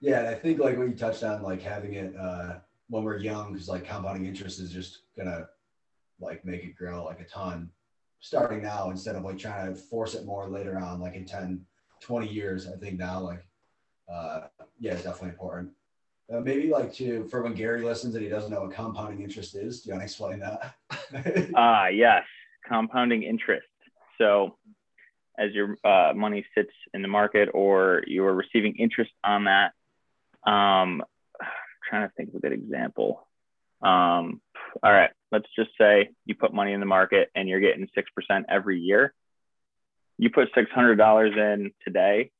[0.00, 0.18] Yeah.
[0.18, 2.54] And I think like what you touched on, like having it uh,
[2.92, 5.48] when we're young, because like compounding interest is just gonna
[6.20, 7.70] like make it grow like a ton
[8.20, 11.64] starting now instead of like trying to force it more later on, like in 10,
[12.00, 12.68] 20 years.
[12.68, 13.46] I think now, like,
[14.12, 14.42] uh,
[14.78, 15.70] yeah, it's definitely important.
[16.30, 19.56] Uh, maybe like to for when Gary listens and he doesn't know what compounding interest
[19.56, 19.80] is.
[19.80, 20.74] Do you want to explain that?
[21.56, 22.24] Ah, yes,
[22.68, 23.66] compounding interest.
[24.18, 24.58] So,
[25.38, 29.72] as your uh, money sits in the market or you are receiving interest on that,
[30.50, 31.02] um,
[31.92, 33.26] trying to think of a good example.
[33.82, 34.40] Um,
[34.82, 38.42] all right, let's just say you put money in the market and you're getting 6%
[38.48, 39.12] every year.
[40.16, 42.30] You put $600 in today,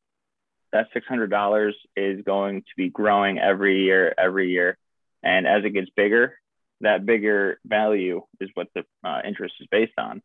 [0.73, 4.79] that $600 is going to be growing every year, every year.
[5.23, 6.39] And as it gets bigger,
[6.81, 10.23] that bigger value is what the uh, interest is based on.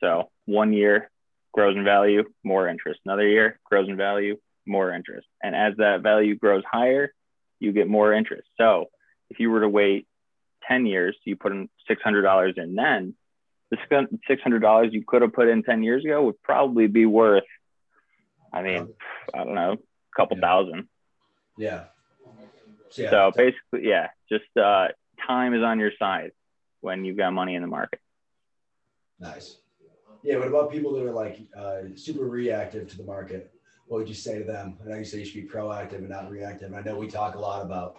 [0.00, 1.10] So one year
[1.52, 3.00] grows in value, more interest.
[3.04, 5.26] Another year grows in value, more interest.
[5.42, 7.12] And as that value grows higher,
[7.60, 8.48] you get more interest.
[8.56, 8.86] So
[9.28, 10.08] if you were to wait
[10.66, 13.14] 10 years, you put in $600 in then,
[13.70, 13.76] the
[14.28, 17.44] $600 you could have put in 10 years ago would probably be worth,
[18.52, 18.88] I mean,
[19.32, 20.40] I don't know, a couple Yeah.
[20.40, 20.88] thousand.
[21.56, 21.84] yeah.
[22.90, 24.88] So, yeah, So basically, yeah, just uh,
[25.24, 26.32] time is on your side
[26.80, 28.00] when you've got money in the market.
[29.20, 29.58] nice.
[30.24, 30.38] Yeah.
[30.38, 33.52] What about people that are like uh, super reactive to the market?
[33.90, 34.78] What would you say to them?
[34.84, 36.72] I know you say you should be proactive and not reactive.
[36.72, 37.96] I know we talk a lot about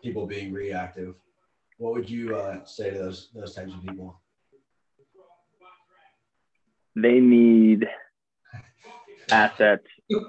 [0.00, 1.16] people being reactive.
[1.76, 4.20] What would you uh, say to those those types of people?
[6.94, 7.88] They need
[9.28, 9.82] assets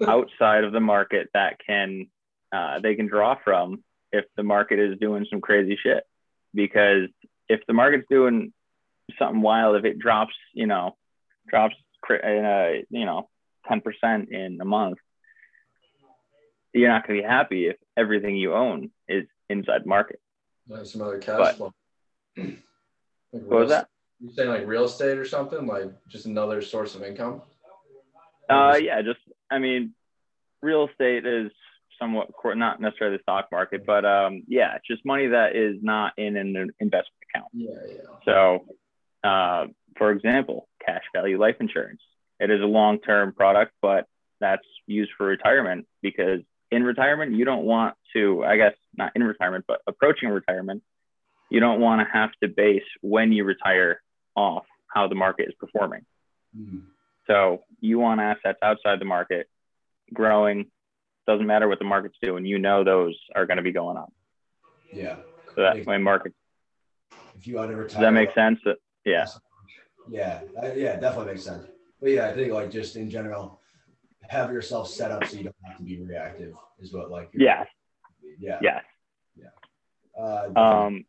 [0.07, 2.07] outside of the market that can
[2.51, 6.03] uh, they can draw from if the market is doing some crazy shit.
[6.55, 7.09] Because
[7.47, 8.51] if the market's doing
[9.19, 10.97] something wild, if it drops, you know,
[11.47, 11.75] drops
[12.09, 13.29] a you know
[13.67, 14.97] ten percent in a month,
[16.73, 20.19] you're not going to be happy if everything you own is inside market.
[20.67, 21.73] Like some other cash But- flow.
[23.33, 23.87] Like What real was that?
[24.21, 25.67] You saying like real estate or something?
[25.67, 27.41] Like just another source of income?
[28.49, 29.19] Uh, yeah, just
[29.51, 29.93] I mean,
[30.61, 31.51] real estate is
[31.99, 36.13] somewhat not necessarily the stock market, but um, yeah, it's just money that is not
[36.17, 37.49] in an investment account.
[37.53, 38.01] Yeah, yeah.
[38.23, 38.65] So,
[39.27, 39.65] uh,
[39.97, 42.01] for example, cash value life insurance.
[42.39, 44.05] It is a long-term product, but
[44.39, 49.23] that's used for retirement because in retirement you don't want to, I guess not in
[49.23, 50.83] retirement, but approaching retirement,
[51.49, 54.01] you don't want to have to base when you retire
[54.35, 56.05] off how the market is performing.
[56.55, 56.79] Hmm.
[57.27, 59.47] So you want assets outside the market
[60.13, 60.71] growing.
[61.27, 62.45] Doesn't matter what the market's doing.
[62.45, 64.13] You know those are going to be going up.
[64.93, 65.17] Yeah.
[65.55, 66.33] So that way, market.
[67.35, 68.59] If you want to retire, Does that make sense?
[69.05, 69.27] Yeah.
[70.07, 70.41] Yeah,
[70.75, 71.65] yeah, definitely makes sense.
[72.05, 73.59] But yeah, I think like just in general,
[74.29, 76.53] have yourself set up so you don't have to be reactive.
[76.79, 77.43] Is what like you're-
[78.39, 78.85] Yes.
[79.35, 79.49] yeah,
[80.15, 80.51] Uh.
[80.55, 81.05] Um,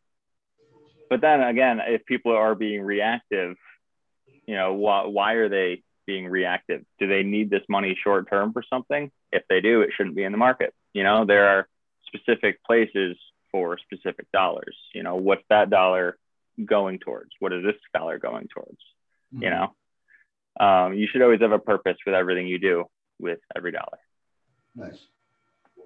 [1.10, 3.58] but then again, if people are being reactive,
[4.46, 6.82] you know, why, why are they being reactive?
[6.98, 9.12] Do they need this money short term for something?
[9.32, 10.72] If they do, it shouldn't be in the market.
[10.94, 11.68] You know, there are
[12.06, 13.18] specific places
[13.50, 14.74] for specific dollars.
[14.94, 16.16] You know, what's that dollar
[16.64, 17.32] going towards?
[17.38, 18.80] What is this dollar going towards?
[19.42, 19.74] You know,
[20.60, 22.84] um, you should always have a purpose with everything you do
[23.18, 23.98] with every dollar.
[24.74, 25.06] Nice.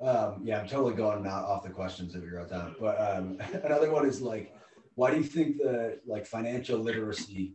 [0.02, 2.74] Um, yeah, I'm totally going out off the questions that we wrote down.
[2.80, 4.54] But um, another one is like,
[4.94, 7.54] why do you think the like financial literacy,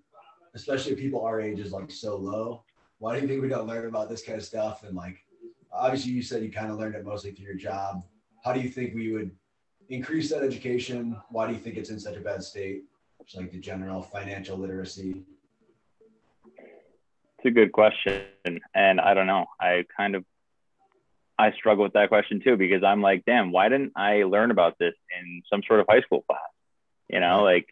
[0.53, 2.63] especially people our age, is like so low?
[2.99, 4.83] Why do you think we don't learn about this kind of stuff?
[4.83, 5.17] And like,
[5.71, 8.03] obviously, you said you kind of learned it mostly through your job.
[8.43, 9.31] How do you think we would
[9.89, 11.17] increase that education?
[11.29, 12.83] Why do you think it's in such a bad state?
[13.25, 15.23] Just like the general financial literacy.
[17.45, 18.23] A good question.
[18.73, 19.45] And I don't know.
[19.59, 20.25] I kind of
[21.37, 24.77] I struggle with that question too because I'm like, damn, why didn't I learn about
[24.79, 26.39] this in some sort of high school class?
[27.09, 27.67] You know, like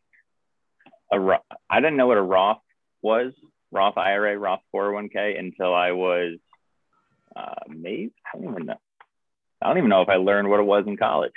[1.11, 2.61] a I didn't know what a Roth
[3.01, 3.33] was,
[3.71, 6.37] Roth IRA, Roth 401k until I was
[7.35, 8.79] uh, maybe I don't even know.
[9.61, 11.33] I don't even know if I learned what it was in college.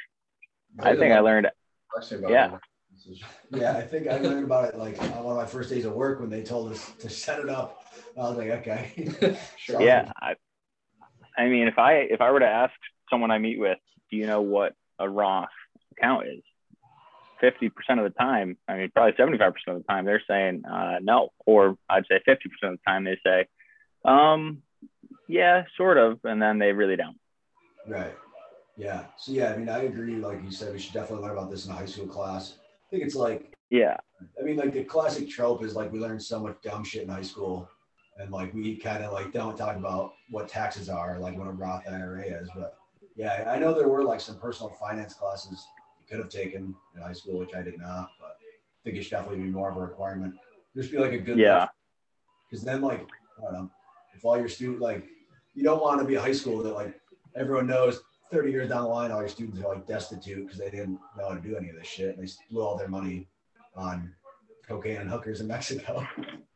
[0.78, 1.46] I think I learned
[2.30, 2.58] Yeah.
[3.52, 5.92] Yeah, I think I learned about it like on one of my first days of
[5.92, 7.85] work when they told us to set it up.
[8.16, 9.38] I was like, okay.
[9.56, 9.82] sure.
[9.82, 10.34] Yeah, I,
[11.36, 12.74] I mean, if I if I were to ask
[13.10, 13.78] someone I meet with,
[14.10, 15.48] do you know what a Roth
[15.92, 16.42] account is?
[17.42, 21.30] 50% of the time, I mean, probably 75% of the time, they're saying uh, no.
[21.44, 23.46] Or I'd say 50% of the time, they say,
[24.04, 24.62] um,
[25.28, 26.18] yeah, sort of.
[26.24, 27.18] And then they really don't.
[27.86, 28.14] Right.
[28.76, 29.04] Yeah.
[29.18, 30.16] So, yeah, I mean, I agree.
[30.16, 32.54] Like you said, we should definitely learn about this in a high school class.
[32.86, 33.96] I think it's like, yeah.
[34.40, 37.08] I mean, like the classic trope is like we learn so much dumb shit in
[37.08, 37.68] high school.
[38.18, 39.84] And like we kind of like don't talk mm-hmm.
[39.84, 42.48] about what taxes are, like what a Roth IRA is.
[42.54, 42.76] But
[43.14, 45.66] yeah, I know there were like some personal finance classes
[46.00, 48.10] you could have taken in high school, which I did not.
[48.20, 50.34] But I think it should definitely be more of a requirement.
[50.74, 51.68] Just be like a good yeah.
[52.48, 53.06] Because then, like,
[53.38, 53.70] I don't know,
[54.14, 55.04] if all your student like,
[55.54, 57.00] you don't want to be a high school that like
[57.34, 58.00] everyone knows
[58.30, 61.28] 30 years down the line, all your students are like destitute because they didn't know
[61.28, 62.16] how to do any of this shit.
[62.16, 63.28] And they blew all their money
[63.74, 64.14] on
[64.66, 66.06] cocaine and hookers in Mexico.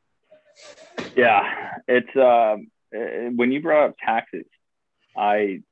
[1.16, 1.42] Yeah,
[1.88, 2.70] it's um,
[3.36, 4.46] when you brought up taxes,
[5.16, 5.62] I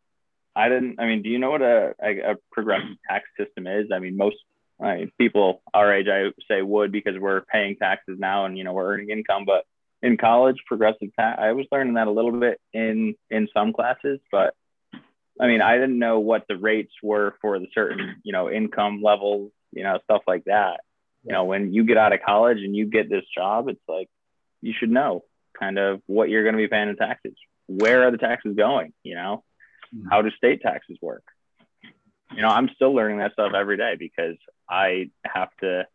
[0.54, 0.98] I didn't.
[0.98, 3.88] I mean, do you know what a, a, a progressive tax system is?
[3.92, 4.36] I mean, most
[4.80, 8.64] I mean, people our age, I say, would because we're paying taxes now and you
[8.64, 9.44] know we're earning income.
[9.44, 9.64] But
[10.02, 14.20] in college, progressive tax, I was learning that a little bit in in some classes,
[14.30, 14.54] but
[15.40, 19.02] I mean, I didn't know what the rates were for the certain you know income
[19.02, 20.80] levels, you know, stuff like that.
[21.24, 24.08] You know, when you get out of college and you get this job, it's like
[24.62, 25.24] you should know
[25.58, 27.34] kind of what you're going to be paying in taxes.
[27.66, 28.92] Where are the taxes going?
[29.02, 29.44] You know,
[29.90, 30.06] Hmm.
[30.10, 31.24] how do state taxes work
[32.36, 34.36] you know i'm still learning that stuff every day because
[34.68, 35.86] i have to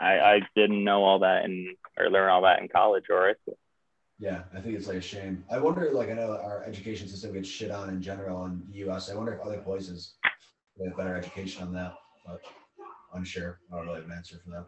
[0.00, 3.34] i i didn't know all that and or learn all that in college or high
[3.42, 3.58] school
[4.18, 7.34] yeah i think it's like a shame i wonder like i know our education system
[7.34, 10.14] gets shit on in general in the us i wonder if other places
[10.82, 11.92] have better education on that
[12.26, 12.40] but
[13.12, 14.64] unsure i don't really have an answer for that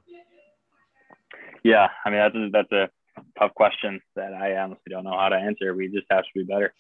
[1.65, 2.91] yeah i mean that's a, that's a
[3.39, 6.45] tough question that i honestly don't know how to answer we just have to be
[6.45, 6.73] better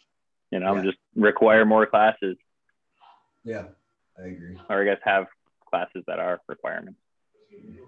[0.50, 0.82] you know, yeah.
[0.82, 2.36] just require more classes.
[3.44, 3.66] Yeah,
[4.18, 4.56] I agree.
[4.68, 5.26] Or I guess have
[5.68, 6.98] classes that are requirements.
[7.50, 7.86] You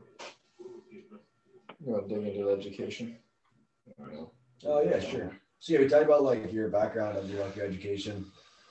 [1.80, 3.16] want to dig into education?
[4.64, 5.32] Oh yeah, sure.
[5.58, 8.24] So yeah, we talked about like your background of your like your education,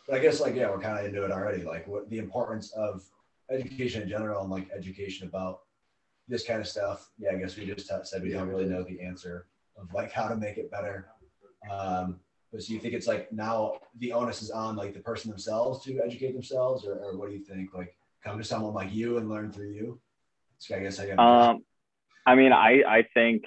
[0.08, 1.64] but I guess like yeah, we're kind of into it already.
[1.64, 3.04] Like what the importance of
[3.50, 5.62] education in general and like education about
[6.30, 7.10] this kind of stuff.
[7.20, 10.28] Yeah, I guess we just said we don't really know the answer of like how
[10.28, 11.08] to make it better.
[11.70, 12.20] Um,
[12.52, 15.84] but so you think it's like now the onus is on like the person themselves
[15.86, 17.74] to educate themselves, or, or what do you think?
[17.74, 20.00] Like come to someone like you and learn through you.
[20.60, 21.20] So I guess I got.
[21.20, 21.64] Um,
[22.26, 23.44] I mean, I I think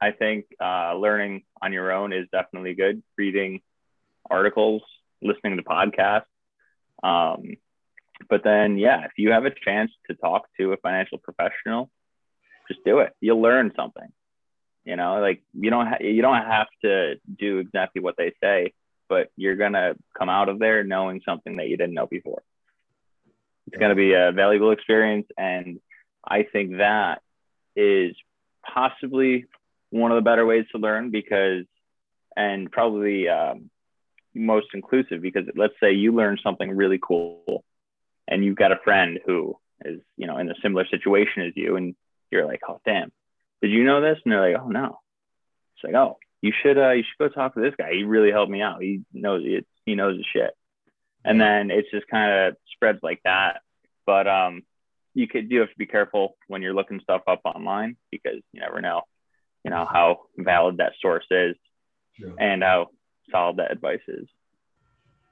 [0.00, 3.02] I think uh, learning on your own is definitely good.
[3.16, 3.60] Reading
[4.28, 4.82] articles,
[5.22, 6.24] listening to podcasts.
[7.02, 7.56] Um,
[8.28, 11.90] but then, yeah, if you have a chance to talk to a financial professional,
[12.68, 13.12] just do it.
[13.20, 14.08] You'll learn something.
[14.84, 18.72] You know, like you don't ha- you don't have to do exactly what they say,
[19.08, 22.42] but you're gonna come out of there knowing something that you didn't know before.
[23.68, 25.78] It's gonna be a valuable experience, and
[26.26, 27.22] I think that
[27.76, 28.16] is
[28.66, 29.46] possibly
[29.90, 31.64] one of the better ways to learn because,
[32.36, 33.70] and probably um,
[34.34, 37.64] most inclusive because let's say you learn something really cool,
[38.26, 41.76] and you've got a friend who is you know in a similar situation as you,
[41.76, 41.94] and
[42.32, 43.12] you're like, oh damn,
[43.62, 44.18] did you know this?
[44.24, 44.98] And they're like, oh no.
[45.76, 47.92] It's like, oh, you should uh, you should go talk to this guy.
[47.92, 48.82] He really helped me out.
[48.82, 49.66] He knows it.
[49.86, 50.50] He knows the shit.
[51.24, 53.60] And then it's just kind of spreads like that.
[54.04, 54.62] But um,
[55.14, 58.60] you could do have to be careful when you're looking stuff up online because you
[58.60, 59.02] never know,
[59.64, 61.54] you know, how valid that source is
[62.18, 62.34] True.
[62.38, 62.88] and how
[63.30, 64.26] solid that advice is.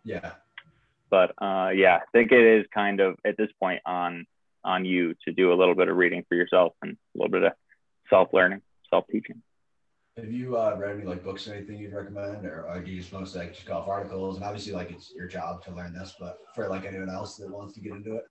[0.04, 0.32] Yeah.
[1.10, 4.26] But uh, yeah, I think it is kind of at this point on
[4.62, 7.42] on you to do a little bit of reading for yourself and a little bit
[7.42, 7.52] of
[8.10, 9.40] self-learning, self-teaching.
[10.16, 13.00] Have you uh, read any like books or anything you'd recommend, or, or do you
[13.00, 14.36] just mostly like just go off articles?
[14.36, 17.48] And obviously, like it's your job to learn this, but for like anyone else that
[17.48, 18.24] wants to get into it,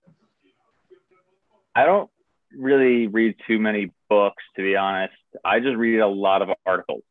[1.74, 2.10] I don't
[2.52, 5.14] really read too many books, to be honest.
[5.44, 7.02] I just read a lot of articles,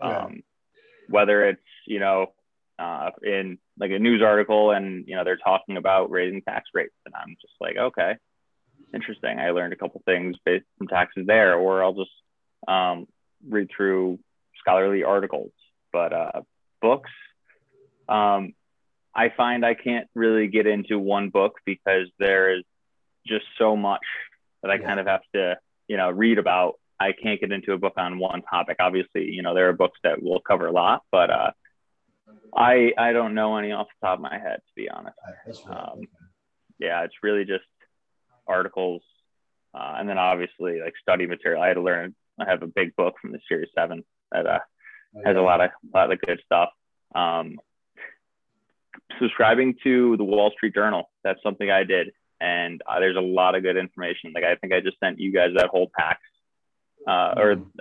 [0.00, 0.14] okay.
[0.14, 0.42] um,
[1.08, 2.26] whether it's you know
[2.78, 6.94] uh, in like a news article and you know they're talking about raising tax rates,
[7.06, 8.16] and I'm just like, okay,
[8.94, 9.38] interesting.
[9.38, 12.10] I learned a couple things based from taxes there, or I'll just
[12.68, 13.06] um,
[13.46, 14.18] read through
[14.58, 15.52] scholarly articles.
[15.92, 16.42] But uh,
[16.80, 17.10] books,
[18.08, 18.54] um,
[19.14, 22.64] I find I can't really get into one book because there is
[23.26, 24.02] just so much
[24.62, 24.86] that I yeah.
[24.86, 26.74] kind of have to, you know, read about.
[26.98, 28.76] I can't get into a book on one topic.
[28.78, 31.50] Obviously, you know, there are books that will cover a lot, but uh,
[32.54, 35.16] I I don't know any off the top of my head, to be honest.
[35.66, 36.02] Um,
[36.78, 37.64] yeah, it's really just
[38.50, 39.02] articles
[39.74, 41.62] uh, and then obviously like study material.
[41.62, 42.14] I had to learn.
[42.38, 44.58] I have a big book from the Series Seven that uh,
[45.24, 46.70] has a lot of a lot of good stuff.
[47.14, 47.58] Um,
[49.20, 51.10] subscribing to the Wall Street Journal.
[51.22, 54.32] That's something I did, and uh, there's a lot of good information.
[54.34, 56.20] Like I think I just sent you guys that whole tax,
[57.06, 57.80] uh, or Mm-hmm.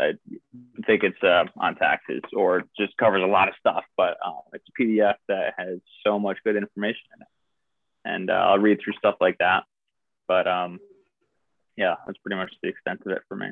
[0.79, 3.83] I think it's uh, on taxes, or just covers a lot of stuff.
[3.97, 7.27] But uh, it's a PDF that has so much good information in it,
[8.05, 9.63] and uh, I'll read through stuff like that.
[10.29, 10.79] But um,
[11.75, 13.47] yeah, that's pretty much the extent of it for me.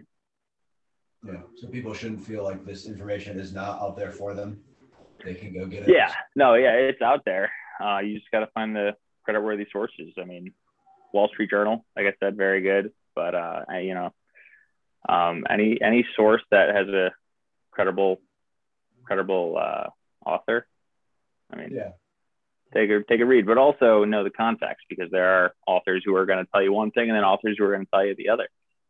[1.24, 1.42] Yeah.
[1.56, 4.60] So people shouldn't feel like this information is not out there for them.
[5.26, 5.90] They can go get it.
[5.90, 7.52] Yeah, no, yeah, it's out there.
[7.84, 10.14] Uh, you just got to find the credit-worthy sources.
[10.18, 10.54] I mean,
[11.14, 12.92] Wall Street Journal, like I said, very good.
[13.16, 14.14] But uh, I, you know,
[15.10, 17.12] um, any any source that has a
[17.72, 18.22] credible
[19.04, 19.90] credible uh,
[20.24, 20.68] author,
[21.52, 21.92] I mean, Yeah.
[22.74, 26.16] Take a take a read, but also know the context because there are authors who
[26.16, 28.06] are going to tell you one thing and then authors who are going to tell
[28.06, 28.48] you the other.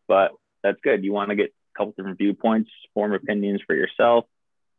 [0.08, 0.32] But
[0.63, 1.04] that's good.
[1.04, 4.26] You want to get a couple different viewpoints, form opinions for yourself,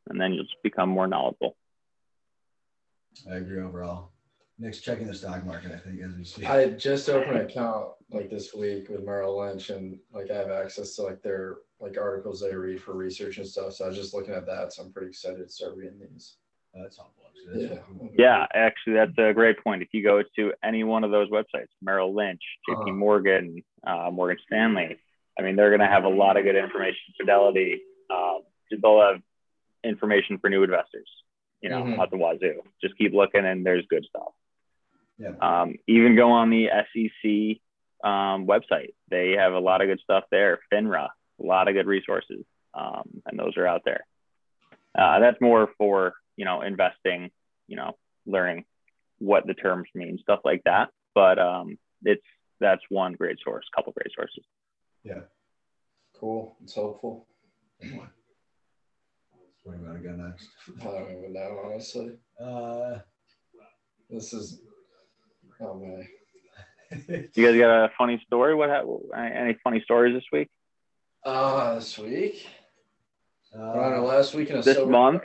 [0.08, 1.56] and then you'll just become more knowledgeable.
[3.30, 4.10] I agree overall.
[4.60, 6.44] Nick's checking the stock market, I think, as we see.
[6.44, 10.50] I just opened an account like this week with Merrill Lynch, and like I have
[10.50, 13.74] access to like their like articles they read for research and stuff.
[13.74, 16.38] So I was just looking at that, so I'm pretty excited to start reading these.
[16.74, 17.27] Oh, that's helpful.
[17.46, 17.64] Actually.
[17.66, 18.08] Yeah.
[18.18, 19.82] Yeah, actually, that's a great point.
[19.82, 22.92] If you go to any one of those websites, Merrill Lynch, JP Uh-huh.
[22.92, 24.96] Morgan, uh, Morgan Stanley,
[25.38, 27.14] I mean, they're going to have a lot of good information.
[27.18, 28.40] Fidelity, um,
[28.82, 29.22] they'll have
[29.84, 31.08] information for new investors,
[31.60, 31.98] you know, Mhm.
[31.98, 32.62] at the wazoo.
[32.80, 34.32] Just keep looking, and there's good stuff.
[35.18, 35.34] Yeah.
[35.40, 37.60] Um, even go on the SEC
[38.04, 38.94] um, website.
[39.08, 40.60] They have a lot of good stuff there.
[40.72, 41.08] FINRA,
[41.40, 44.06] a lot of good resources, um, and those are out there.
[44.94, 47.30] Uh, that's more for you know investing,
[47.66, 47.90] you know,
[48.26, 48.64] learning
[49.18, 50.88] what the terms mean, stuff like that.
[51.14, 52.22] But um, it's
[52.60, 54.44] that's one great source, couple great sources.
[55.04, 55.22] Yeah.
[56.18, 56.56] Cool.
[56.62, 57.26] It's helpful.
[57.78, 57.90] Where
[59.76, 60.48] do you want to go next?
[60.80, 62.12] I don't even know honestly.
[62.40, 62.98] Uh,
[64.10, 64.60] This is
[65.60, 66.06] oh man.
[67.34, 68.54] You guys got a funny story?
[68.54, 70.48] What hap- any funny stories this week?
[71.24, 72.46] Uh this week.
[73.54, 75.22] uh, We're on last week in a This sober- month?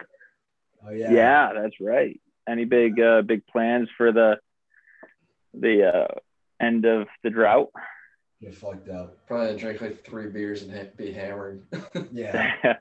[0.87, 1.11] Oh yeah.
[1.11, 1.53] Yeah.
[1.61, 2.19] that's right.
[2.47, 4.37] Any big uh, big plans for the
[5.53, 6.19] the uh,
[6.61, 7.69] end of the drought?
[8.41, 9.25] Get fucked up.
[9.27, 11.63] Probably drink like three beers and ha- be hammered.
[12.11, 12.53] Yeah.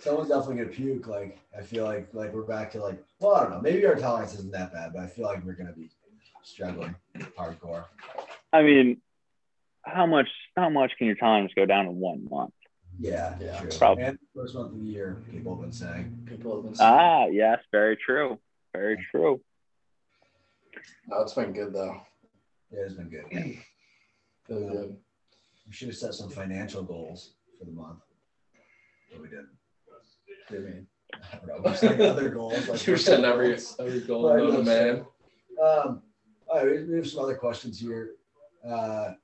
[0.00, 1.06] Someone's definitely gonna puke.
[1.06, 3.94] Like I feel like like we're back to like well I don't know maybe our
[3.94, 5.88] tolerance isn't that bad but I feel like we're gonna be
[6.42, 6.94] struggling
[7.38, 7.84] hardcore.
[8.52, 9.00] I mean,
[9.82, 12.52] how much how much can your tolerance go down in one month?
[13.00, 13.60] Yeah, Yeah.
[13.60, 13.70] true.
[13.78, 14.04] Probably.
[14.04, 16.22] And first month of the year, people have been saying.
[16.26, 16.90] People have been saying.
[16.92, 18.38] Ah, yes, very true,
[18.74, 19.40] very true.
[21.10, 22.00] Oh, it's been good though.
[22.70, 23.24] Yeah, it's been good.
[24.46, 24.96] Feels good.
[25.66, 28.00] We should have set some financial goals for the month,
[29.10, 29.48] but we didn't.
[29.86, 30.02] What
[30.50, 30.86] do you mean?
[31.32, 31.70] I don't know.
[31.70, 32.68] Just like other goals.
[32.68, 35.06] Like You're setting every every goal Right, known to that's- man.
[35.62, 36.02] Um,
[36.48, 38.10] all right, we- we have some other questions here.
[38.66, 39.14] Uh,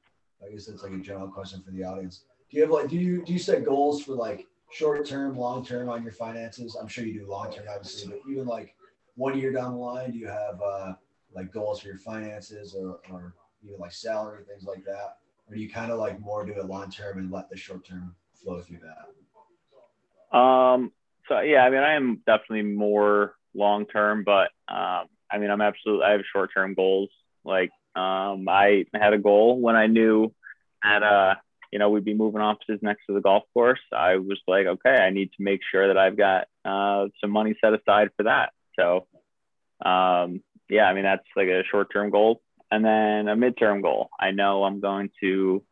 [0.44, 2.24] I guess that's like a general question for the audience.
[2.50, 5.64] Do you have like do you do you set goals for like short term, long
[5.64, 6.76] term on your finances?
[6.80, 8.74] I'm sure you do long term, obviously, but even like
[9.16, 10.94] one year down the line, do you have uh,
[11.34, 15.60] like goals for your finances or, or even like salary things like that, or do
[15.60, 18.60] you kind of like more do it long term and let the short term flow
[18.60, 20.36] through that?
[20.36, 20.92] Um,
[21.28, 25.60] so yeah, I mean, I am definitely more long term, but um, I mean, I'm
[25.60, 27.10] absolutely I have short term goals.
[27.44, 30.32] Like, um, I had a goal when I knew
[30.82, 31.34] that uh,
[31.72, 33.80] you know, we'd be moving offices next to the golf course.
[33.92, 37.56] I was like, okay, I need to make sure that I've got uh, some money
[37.60, 38.52] set aside for that.
[38.78, 39.06] So,
[39.84, 44.08] um, yeah, I mean, that's like a short term goal, and then a midterm goal.
[44.18, 45.62] I know I'm going to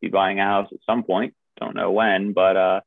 [0.00, 1.34] be buying a house at some point.
[1.58, 2.80] Don't know when, but uh,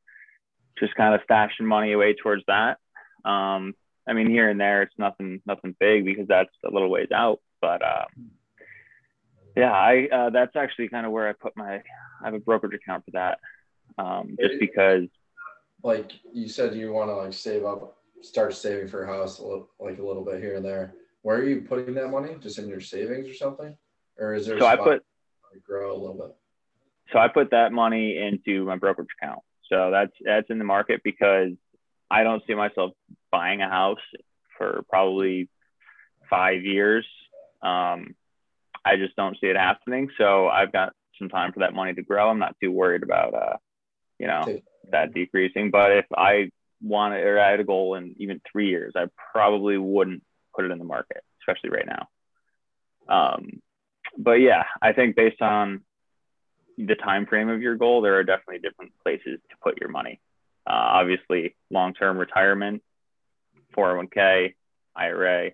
[0.79, 2.77] just kind of stashing money away towards that.
[3.25, 3.73] Um,
[4.07, 7.39] I mean, here and there, it's nothing, nothing big because that's a little ways out.
[7.61, 8.31] But um,
[9.55, 11.75] yeah, I uh, that's actually kind of where I put my.
[11.75, 13.39] I have a brokerage account for that,
[13.97, 15.05] um, just because.
[15.81, 19.43] Like you said, you want to like save up, start saving for a house, a
[19.43, 20.93] little, like a little bit here and there.
[21.21, 22.35] Where are you putting that money?
[22.41, 23.77] Just in your savings or something,
[24.17, 24.59] or is there?
[24.59, 25.03] So I put
[25.53, 26.35] to grow a little bit.
[27.11, 29.39] so I put that money into my brokerage account.
[29.69, 31.51] So that's that's in the market because
[32.11, 32.91] I don't see myself
[33.31, 33.99] buying a house
[34.57, 35.49] for probably
[36.29, 37.05] five years.
[37.61, 38.15] Um,
[38.89, 40.09] I just don't see it happening.
[40.17, 42.29] So I've got some time for that money to grow.
[42.29, 43.57] I'm not too worried about uh,
[44.19, 44.59] you know,
[44.91, 45.71] that decreasing.
[45.71, 49.77] But if I wanted or I had a goal in even three years, I probably
[49.77, 50.23] wouldn't
[50.53, 52.07] put it in the market, especially right now.
[53.07, 53.61] Um,
[54.17, 55.81] but yeah, I think based on
[56.77, 60.19] the time frame of your goal, there are definitely different places to put your money.
[60.69, 62.83] Uh, obviously, long-term retirement,
[63.75, 64.53] 401k,
[64.95, 65.51] IRA,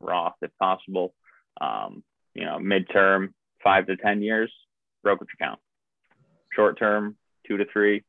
[0.00, 1.14] Roth if possible.
[1.60, 2.02] Um,
[2.40, 3.28] you know, midterm,
[3.62, 4.52] five to ten years,
[5.02, 5.60] brokerage account.
[6.52, 7.16] Short term,
[7.46, 8.02] two to three,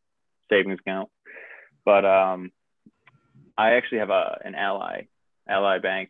[0.50, 1.10] savings account.
[1.84, 2.52] But um,
[3.58, 5.08] I actually have a an Ally
[5.48, 6.10] Ally Bank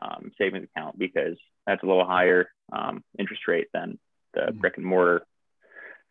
[0.00, 3.98] um, savings account because that's a little higher um, interest rate than
[4.34, 4.58] the mm-hmm.
[4.58, 5.22] brick and mortar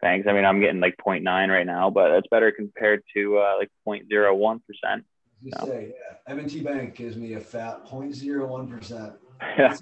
[0.01, 0.28] banks.
[0.28, 3.70] I mean, I'm getting like 0.9 right now, but that's better compared to uh, like
[3.88, 5.05] 0.01 percent.
[5.43, 5.66] You so.
[5.66, 9.14] say, yeah, M&T Bank gives me a fat 0.01 percent.
[9.57, 9.76] Yeah.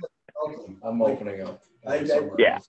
[0.84, 1.62] I'm opening up.
[1.88, 2.60] I, I, yeah.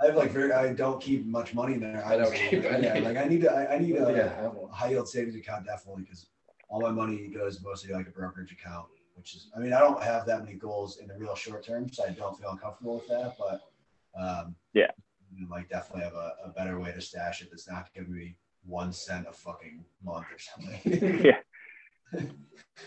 [0.00, 2.04] I have like very, I don't keep much money in there.
[2.04, 2.86] I, don't keep any.
[2.86, 6.02] Yeah, like I need to, I, I need a, yeah, high yield savings account definitely
[6.02, 6.26] because
[6.68, 10.02] all my money goes mostly like a brokerage account, which is, I mean, I don't
[10.02, 13.08] have that many goals in the real short term, so I don't feel uncomfortable with
[13.08, 13.36] that.
[13.38, 13.60] But
[14.18, 14.90] um, yeah,
[15.34, 18.14] you know, like definitely have a, a better way to stash it that's not giving
[18.14, 21.24] me one cent a fucking month or something.
[21.24, 22.20] yeah.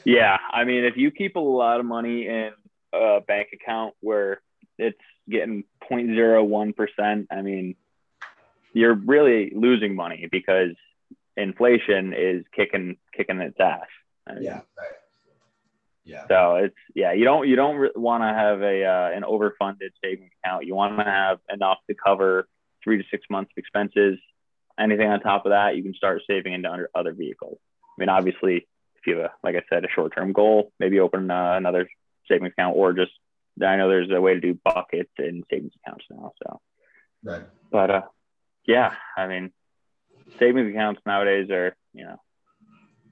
[0.06, 0.38] yeah.
[0.52, 2.52] I mean, if you keep a lot of money in
[2.94, 4.42] a bank account where
[4.78, 4.98] it's
[5.30, 7.76] getting 0.01%, I mean,
[8.74, 10.76] you're really losing money because
[11.38, 13.82] inflation is kicking kicking its ass.
[14.28, 14.94] I mean, yeah, right.
[16.06, 16.28] Yeah.
[16.28, 20.32] So it's yeah, you don't you don't want to have a uh, an overfunded savings
[20.44, 20.66] account.
[20.66, 22.48] You want to have enough to cover
[22.84, 24.20] three to six months of expenses.
[24.78, 27.60] Anything on top of that, you can start saving into under other vehicles.
[27.82, 31.00] I mean, obviously, if you have a like I said, a short term goal, maybe
[31.00, 31.88] open uh, another
[32.28, 33.12] savings account or just
[33.62, 36.32] I know there's a way to do buckets and savings accounts now.
[36.44, 36.62] So,
[37.24, 37.44] right.
[37.72, 38.02] But uh,
[38.66, 39.52] yeah, I mean,
[40.40, 42.18] savings accounts nowadays are you know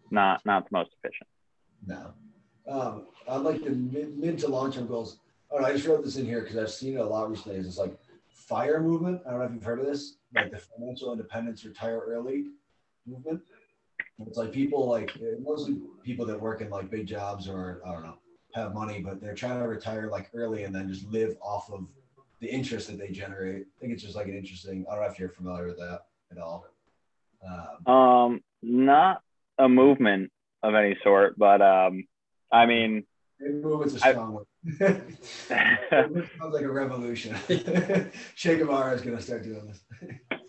[0.10, 1.28] not not the most efficient.
[1.86, 2.14] No.
[2.68, 5.18] Um, I'd like the mid, mid to long term goals.
[5.52, 7.60] Oh, I just wrote this in here because I've seen it a lot recently.
[7.60, 7.98] It's like
[8.30, 9.22] fire movement.
[9.28, 12.46] I don't know if you've heard of this, like the financial independence retire early
[13.06, 13.42] movement.
[14.26, 15.12] It's like people like
[15.42, 18.18] mostly people that work in like big jobs or I don't know
[18.54, 21.88] have money, but they're trying to retire like early and then just live off of
[22.40, 23.68] the interest that they generate.
[23.78, 24.86] I think it's just like an interesting.
[24.90, 26.66] I don't know if you're familiar with that at all.
[27.88, 29.22] Um, um not
[29.58, 30.32] a movement
[30.64, 32.08] of any sort, but um,
[32.52, 33.06] I mean,
[33.40, 34.46] movement's a strong one.
[34.78, 37.36] sounds like a revolution.
[38.36, 40.40] che Guevara is going to start doing this.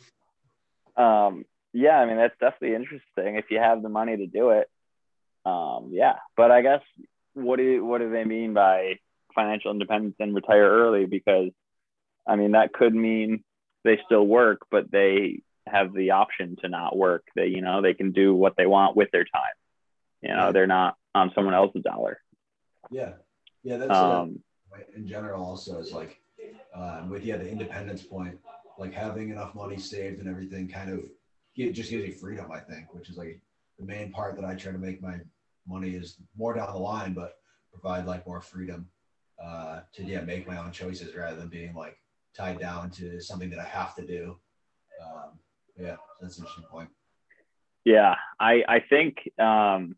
[0.97, 4.69] um, yeah, I mean that's definitely interesting if you have the money to do it.
[5.45, 6.83] Um, yeah, but I guess
[7.35, 8.99] what do what do they mean by
[9.35, 11.07] financial independence and retire early?
[11.07, 11.51] Because
[12.27, 13.43] I mean that could mean
[13.85, 17.25] they still work, but they have the option to not work.
[17.35, 19.43] They you know they can do what they want with their time.
[20.23, 22.21] You know they're not on someone else's dollar.
[22.91, 23.13] Yeah,
[23.63, 23.77] yeah.
[23.79, 24.41] That's um,
[24.95, 26.21] in general also is like
[26.75, 28.39] uh, with yeah the independence point,
[28.79, 31.01] like having enough money saved and everything kind of
[31.57, 32.51] it just gives you freedom.
[32.51, 33.41] I think, which is like
[33.79, 35.19] the main part that I try to make my
[35.67, 37.37] money is more down the line, but
[37.73, 38.89] provide like more freedom
[39.43, 41.97] uh, to yeah make my own choices rather than being like
[42.35, 44.37] tied down to something that I have to do.
[45.03, 45.39] Um,
[45.79, 46.89] yeah, that's an interesting point.
[47.85, 49.97] Yeah, I I think um,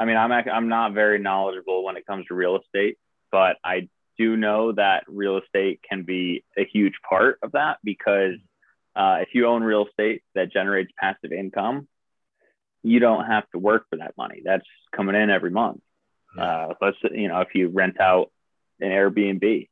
[0.00, 2.98] I mean I'm I'm not very knowledgeable when it comes to real estate,
[3.32, 3.88] but I
[4.18, 8.36] do know that real estate can be a huge part of that because
[8.94, 11.86] uh, if you own real estate that generates passive income,
[12.86, 14.42] you don't have to work for that money.
[14.44, 15.80] That's coming in every month.
[16.38, 18.30] Uh, let's you know if you rent out
[18.80, 19.68] an Airbnb,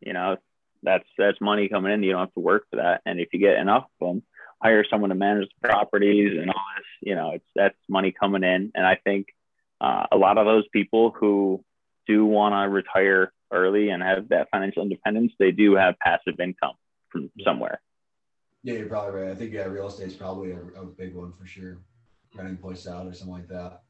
[0.00, 0.36] you know
[0.82, 2.02] that's that's money coming in.
[2.02, 3.00] You don't have to work for that.
[3.06, 4.22] And if you get enough of them,
[4.60, 6.86] hire someone to manage the properties and all this.
[7.00, 8.72] You know, it's that's money coming in.
[8.74, 9.28] And I think
[9.80, 11.64] uh, a lot of those people who
[12.06, 16.74] do want to retire early and have that financial independence, they do have passive income
[17.10, 17.80] from somewhere.
[18.62, 19.30] Yeah, you're probably right.
[19.30, 21.78] I think yeah, real estate is probably a, a big one for sure
[22.34, 23.82] renting place out or something like that.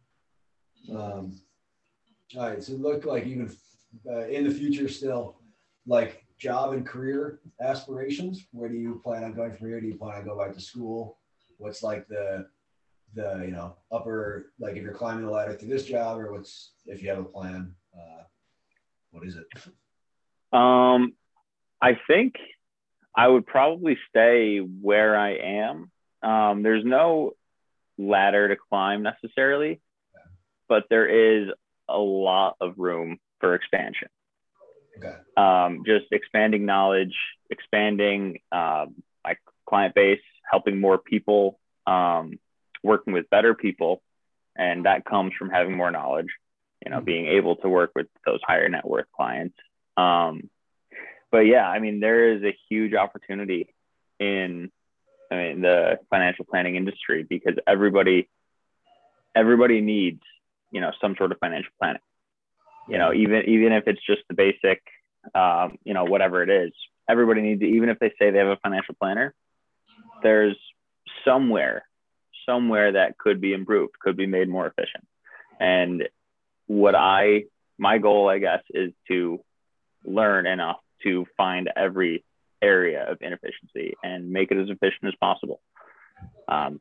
[0.91, 1.41] Um,
[2.37, 3.51] all right, so look like even
[4.09, 5.37] uh, in the future still,
[5.87, 8.47] like job and career aspirations.
[8.53, 9.81] Where do you plan on going from here?
[9.81, 11.19] Do you plan on go back to school?
[11.59, 12.47] What's like the
[13.15, 16.73] the you know upper like if you're climbing the ladder through this job, or what's
[16.87, 17.75] if you have a plan?
[17.95, 18.23] Uh,
[19.11, 19.47] what is it?
[20.53, 21.15] Um,
[21.81, 22.35] I think
[23.15, 25.91] I would probably stay where I am.
[26.23, 27.33] Um, there's no
[28.09, 29.81] ladder to climb necessarily,
[30.69, 31.49] but there is
[31.89, 34.09] a lot of room for expansion.
[34.99, 35.15] Okay.
[35.37, 37.15] Um, just expanding knowledge,
[37.51, 39.37] expanding um, my
[39.67, 42.39] client base, helping more people, um,
[42.83, 44.03] working with better people,
[44.57, 46.29] and that comes from having more knowledge.
[46.85, 47.05] You know, mm-hmm.
[47.05, 49.57] being able to work with those higher net worth clients.
[49.97, 50.51] Um,
[51.31, 53.75] but yeah, I mean, there is a huge opportunity
[54.19, 54.71] in
[55.33, 58.29] I mean, the financial planning industry because everybody,
[59.35, 60.21] everybody needs,
[60.71, 62.03] you know, some sort of financial planning.
[62.89, 64.83] You know, even even if it's just the basic,
[65.35, 66.73] um, you know, whatever it is,
[67.09, 67.63] everybody needs.
[67.63, 69.35] Even if they say they have a financial planner,
[70.23, 70.57] there's
[71.25, 71.87] somewhere,
[72.45, 75.07] somewhere that could be improved, could be made more efficient.
[75.61, 76.09] And
[76.67, 77.45] what I,
[77.79, 79.41] my goal, I guess, is to
[80.05, 82.25] learn enough to find every
[82.63, 85.61] area of inefficiency and make it as efficient as possible.
[86.49, 86.81] Um,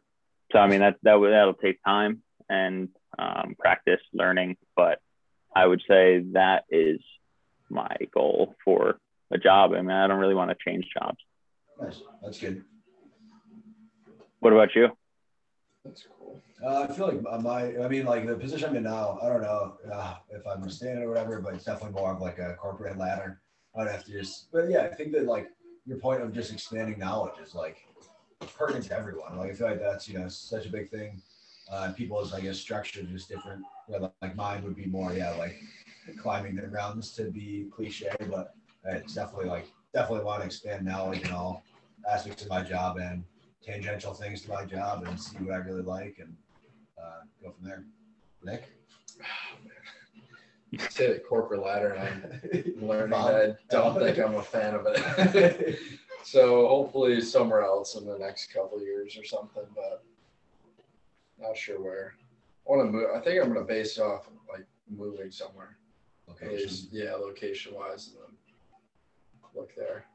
[0.51, 4.99] so I mean that that that'll take time and um, practice, learning, but
[5.55, 6.99] I would say that is
[7.69, 8.99] my goal for
[9.31, 9.73] a job.
[9.73, 11.17] I mean, I don't really want to change jobs.
[11.81, 12.01] Nice.
[12.21, 12.63] That's good.
[14.39, 14.89] What about you?
[15.85, 16.41] That's cool.
[16.63, 19.41] Uh, I feel like my, I mean, like the position I'm in now, I don't
[19.41, 22.97] know uh, if I'm standing or whatever, but it's definitely more of like a corporate
[22.97, 23.41] ladder.
[23.75, 25.49] I'd have to just, but yeah, I think that like
[25.85, 27.77] your point of just expanding knowledge is like
[28.57, 29.37] pertinent to everyone.
[29.37, 31.21] Like I feel like that's you know such a big thing.
[31.71, 33.63] Uh, people's I guess structure is just different.
[33.87, 35.55] Where like mine would be more yeah like
[36.21, 38.55] climbing the rounds to be cliche, but
[38.85, 41.63] it's definitely like definitely want to expand knowledge in all
[42.09, 43.23] aspects of my job and
[43.63, 46.35] tangential things to my job and see what I really like and
[46.97, 47.83] uh, go from there.
[48.43, 48.69] Nick.
[49.17, 49.23] You
[50.89, 54.85] say the corporate ladder, and I'm learning that I don't think I'm a fan of
[54.87, 55.79] it.
[56.23, 60.03] so hopefully somewhere else in the next couple of years or something, but
[61.39, 62.13] not sure where.
[62.67, 63.07] I want to move.
[63.15, 65.77] I think I'm going to base it off like moving somewhere.
[66.27, 66.57] At Location.
[66.57, 68.37] least, yeah, location wise, and then
[69.55, 70.05] look there.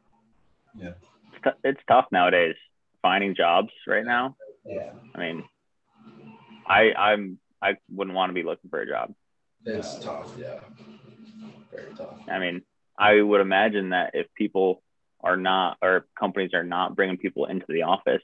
[0.78, 0.96] It's,
[1.44, 2.54] t- it's tough nowadays
[3.02, 4.36] finding jobs right now.
[4.64, 4.92] Yeah.
[5.14, 5.44] I mean,
[6.66, 9.14] I I'm I wouldn't want to be looking for a job.
[9.66, 10.60] It's tough, yeah,
[11.72, 12.18] very tough.
[12.28, 12.62] I mean,
[12.98, 14.82] I would imagine that if people
[15.22, 18.22] are not or companies are not bringing people into the office,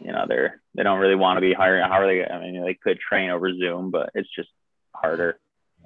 [0.00, 1.82] you know, they're they don't really want to be hiring.
[1.84, 2.24] How are they?
[2.24, 4.50] I mean, they could train over Zoom, but it's just
[4.94, 5.38] harder.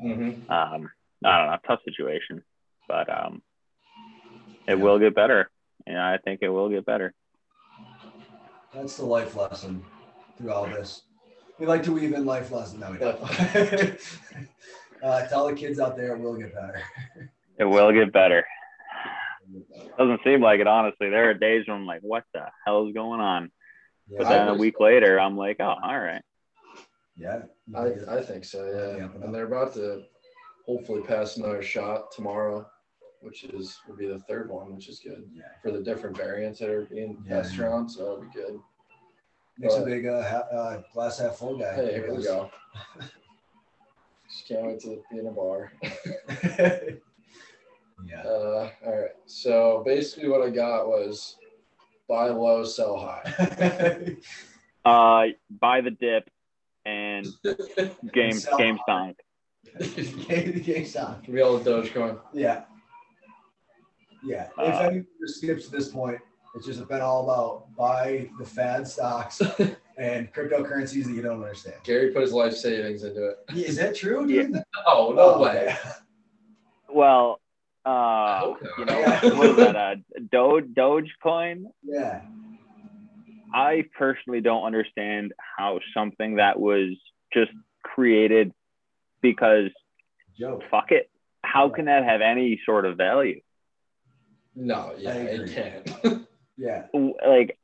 [0.04, 0.50] Mm-hmm.
[0.52, 0.90] Um,
[1.24, 2.42] I don't know, tough situation,
[2.88, 3.42] but um,
[4.66, 4.82] it Yeah.
[4.82, 5.50] will get better.
[5.86, 7.14] You know, I think it will get better.
[8.74, 9.84] That's the life lesson
[10.36, 11.02] through all this.
[11.58, 12.80] We like to weave in life lessons.
[12.80, 13.20] No, we don't.
[15.02, 16.82] uh, tell the kids out there it will get better.
[17.58, 18.44] It will get better.
[19.98, 21.10] Doesn't seem like it, honestly.
[21.10, 23.50] There are days when I'm like, what the hell is going on?
[24.08, 24.28] But Yeah.
[24.28, 26.22] then a week later, I'm like, oh, all right.
[27.16, 27.42] yeah.
[27.74, 28.96] I, I think so, yeah.
[29.04, 29.24] Yeah.
[29.24, 30.04] And they're about to
[30.66, 32.66] hopefully pass another shot tomorrow,
[33.20, 35.42] which is will be the third one, which is good yeah.
[35.62, 37.40] for the different variants that are being Yeah.
[37.42, 37.88] passed around.
[37.88, 38.60] So that'll be good.
[39.58, 41.74] Nick's a big uh, ha- uh, glass half full guy.
[41.74, 42.50] Hey, here we go.
[44.30, 45.72] Just can't wait to be in a bar.
[48.06, 48.22] yeah.
[48.24, 49.10] Uh, all right.
[49.26, 51.36] So basically, what I got was
[52.08, 54.16] buy low, sell high.
[54.84, 56.30] Uh, buy the dip
[56.86, 57.26] and
[58.14, 59.14] game Sell game high.
[59.78, 59.86] song.
[60.28, 61.24] Game, game sound.
[61.26, 62.18] Give me all Dogecoin.
[62.32, 62.62] Yeah.
[64.24, 64.48] Yeah.
[64.56, 66.20] if Uh, anyone just skips to this point,
[66.54, 69.40] it's just been all about buy the fad stocks
[69.98, 71.76] and cryptocurrencies that you don't understand.
[71.84, 73.36] Gary put his life savings into it.
[73.54, 74.54] Is that true, dude?
[74.86, 75.68] Oh no Oh, way.
[75.68, 75.76] okay.
[76.90, 77.40] Well,
[77.84, 79.34] uh, hope you know, Yeah.
[79.34, 79.76] what is that?
[79.76, 79.94] Uh,
[80.32, 81.64] Doge Dogecoin.
[81.82, 82.22] Yeah.
[83.54, 86.90] I personally don't understand how something that was
[87.32, 87.50] just
[87.82, 88.52] created
[89.22, 89.70] because
[90.38, 90.62] Joke.
[90.70, 91.10] fuck it.
[91.42, 93.40] How can that have any sort of value?
[94.54, 95.50] No, yeah, it
[96.02, 96.26] can't.
[96.58, 96.86] Yeah.
[96.92, 97.56] Like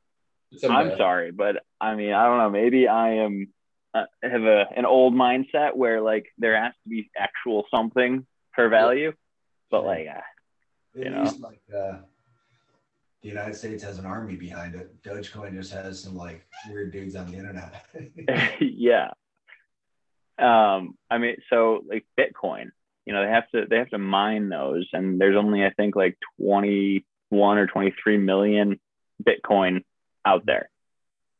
[0.63, 2.49] I'm sorry, but I mean, I don't know.
[2.49, 3.53] Maybe I am
[3.93, 8.69] uh, have a an old mindset where like there has to be actual something for
[8.69, 9.11] value,
[9.69, 9.87] but Sure.
[9.87, 10.21] like, uh,
[10.99, 11.31] You know.
[11.41, 11.97] like uh,
[13.21, 15.01] the United States has an army behind it.
[15.03, 17.85] Dogecoin just has some like weird dudes on the internet.
[18.61, 19.09] yeah.
[20.37, 22.71] Um, I mean, so like Bitcoin,
[23.05, 25.95] you know, they have to they have to mine those, and there's only I think
[25.95, 28.79] like 21 or 23 million
[29.23, 29.83] Bitcoin
[30.25, 30.69] out there,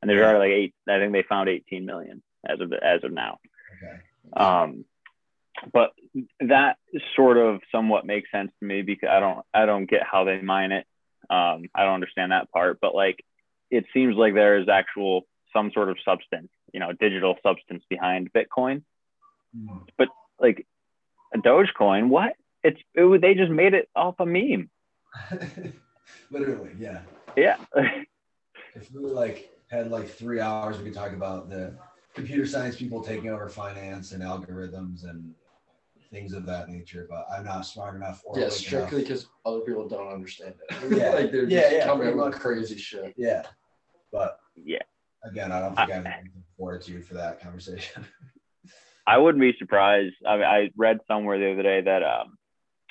[0.02, 0.74] and there's already like eight.
[0.88, 3.40] I think they found 18 million as of as of now.
[3.78, 4.02] okay.
[4.36, 4.86] Um,
[5.74, 5.92] but
[6.42, 6.78] that
[7.16, 10.42] sort of somewhat makes sense to me because I don't I don't get how they
[10.42, 10.86] mine it.
[11.30, 13.24] Um, I don't understand that part, but like
[13.72, 18.32] it seems like there is actual some sort of substance, you know, digital substance behind
[18.34, 18.84] Bitcoin.
[19.98, 20.10] But
[20.40, 20.68] Like
[21.34, 22.34] a Dogecoin, what?
[22.64, 24.70] It's it, they just made it off a meme.
[26.32, 27.02] Literally, yeah.
[27.38, 27.58] Yeah.
[28.76, 31.74] If we like had like three hours, we could talk about the
[32.14, 35.34] computer science people taking over finance and algorithms and
[36.12, 37.08] things of that nature.
[37.10, 40.98] But I'm not smart enough or Yeah, strictly because other people don't understand it.
[40.98, 41.10] Yeah.
[41.16, 43.14] like they're Yeah, just yeah, coming up with crazy shit.
[43.18, 43.44] Yeah.
[44.12, 44.80] But Yeah.
[45.24, 48.06] again, I don't think I have anything fortitude for that conversation.
[49.08, 50.16] I wouldn't be surprised.
[50.26, 52.38] I mean, I read somewhere the other day that um,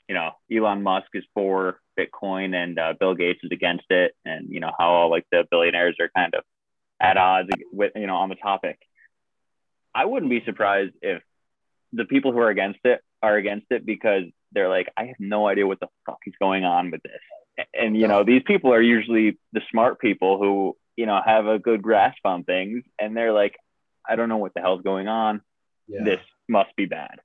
[0.08, 4.48] you know, Elon Musk is for Bitcoin and uh, Bill Gates is against it, and
[4.50, 6.44] you know how all like the billionaires are kind of
[7.00, 8.78] at odds with you know on the topic.
[9.94, 11.22] I wouldn't be surprised if
[11.92, 15.46] the people who are against it are against it because they're like, I have no
[15.46, 17.66] idea what the fuck is going on with this.
[17.72, 21.58] And you know, these people are usually the smart people who you know have a
[21.58, 23.56] good grasp on things, and they're like,
[24.08, 25.40] I don't know what the hell's going on.
[25.86, 27.20] Yeah, This must be bad.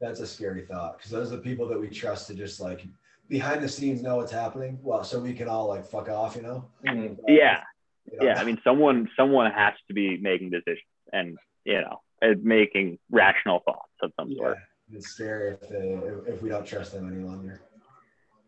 [0.00, 2.84] that's a scary thought because those are the people that we trust to just like
[3.28, 4.78] behind the scenes know what's happening.
[4.82, 6.68] Well, so we can all like fuck off, you know?
[6.84, 7.18] Mhm.
[7.26, 7.62] Yeah,
[8.10, 8.26] You know?
[8.26, 8.40] yeah.
[8.40, 12.00] I mean, someone someone has to be making decisions, and you know,
[12.42, 14.38] making rational thoughts of some yeah.
[14.38, 14.58] sort.
[14.92, 17.60] It's scary if, they, if, if we don't trust them any longer.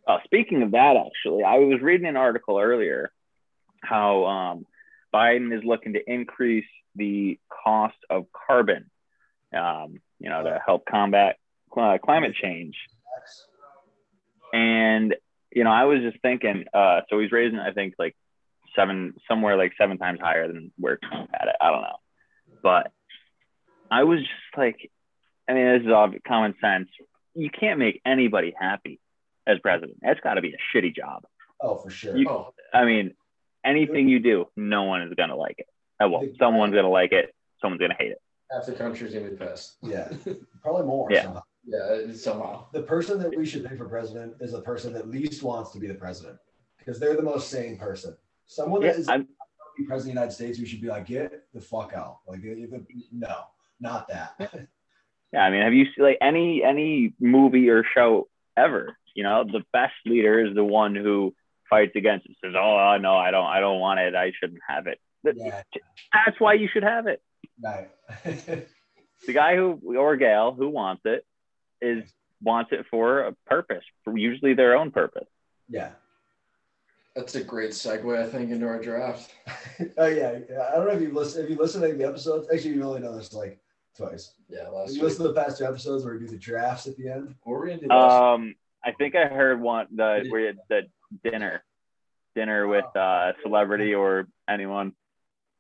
[0.07, 3.11] Uh, speaking of that, actually, I was reading an article earlier
[3.83, 4.67] how um,
[5.15, 8.91] Biden is looking to increase the cost of carbon,
[9.53, 11.37] um, you know, to help combat
[11.77, 12.77] uh, climate change.
[14.57, 15.15] And
[15.53, 18.15] you know, I was just thinking, uh, so he's raising, I think, like
[18.75, 21.57] seven, somewhere like seven times higher than where Trump had it.
[21.61, 21.97] I don't know,
[22.63, 22.93] but
[23.91, 24.91] I was just like,
[25.49, 26.89] I mean, this is all common sense.
[27.35, 28.99] You can't make anybody happy
[29.47, 29.99] as president.
[30.03, 31.25] That's got to be a shitty job.
[31.61, 32.17] Oh, for sure.
[32.17, 33.15] You- Oh, I mean,
[33.65, 35.67] anything you do, no one is gonna like it.
[36.03, 38.21] Uh, well, someone's gonna like it, someone's gonna hate it.
[38.51, 39.77] half the country's gonna be pissed.
[39.83, 40.09] yeah,
[40.63, 41.09] probably more.
[41.11, 41.23] Yeah.
[41.23, 41.43] somehow.
[41.67, 42.67] Yeah, it's somehow.
[42.73, 45.81] The person that we should pick for president is the person that least wants to
[45.81, 46.39] be the president
[46.79, 48.17] because they're the most sane person.
[48.47, 49.27] Someone that Yeah, is I'm,
[49.87, 52.19] president of the United States, we should be like, get the fuck out.
[52.29, 52.41] Like,
[53.13, 53.37] no,
[53.81, 54.35] not that.
[55.33, 55.41] yeah.
[55.41, 58.97] I mean, have you seen like any any movie or show ever?
[59.15, 61.35] You know, the best leader is the one who
[61.69, 62.37] fights against it.
[62.45, 64.15] Says, "Oh no, I don't, I don't want it.
[64.15, 65.63] I shouldn't have it." That- yeah,
[66.13, 67.21] That's why you should have it.
[67.61, 67.89] right.
[69.27, 71.25] The guy who or gal who wants it
[71.81, 72.05] is
[72.43, 75.29] wants it for a purpose, for usually their own purpose.
[75.69, 75.91] yeah.
[77.15, 79.33] That's a great segue, I think, into our draft.
[79.97, 80.39] oh yeah.
[80.51, 80.69] yeah.
[80.71, 81.43] I don't know if you listen.
[81.45, 83.59] If you listen to the episodes, actually, you only know this like
[83.97, 84.35] twice.
[84.51, 85.03] Yeah, If last you week.
[85.05, 87.35] listen to the past two episodes where we do the drafts at the end.
[87.43, 88.55] What were we gonna do last Um,
[88.85, 90.83] I think I heard one the where you had the
[91.31, 91.65] dinner,
[92.35, 94.93] dinner with uh, celebrity or anyone.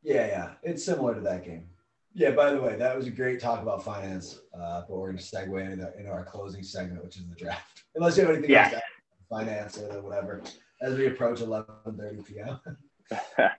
[0.02, 0.50] Yeah, yeah.
[0.62, 1.70] It's similar to that game.
[2.18, 4.40] Yeah, by the way, that was a great talk about finance.
[4.58, 7.34] Uh, but we're going to segue into, the, into our closing segment, which is the
[7.34, 7.82] draft.
[7.94, 8.62] Unless you have anything Yeah.
[8.62, 8.82] else to add,
[9.28, 10.42] finance or whatever,
[10.80, 12.58] as we approach 11.30 p.m.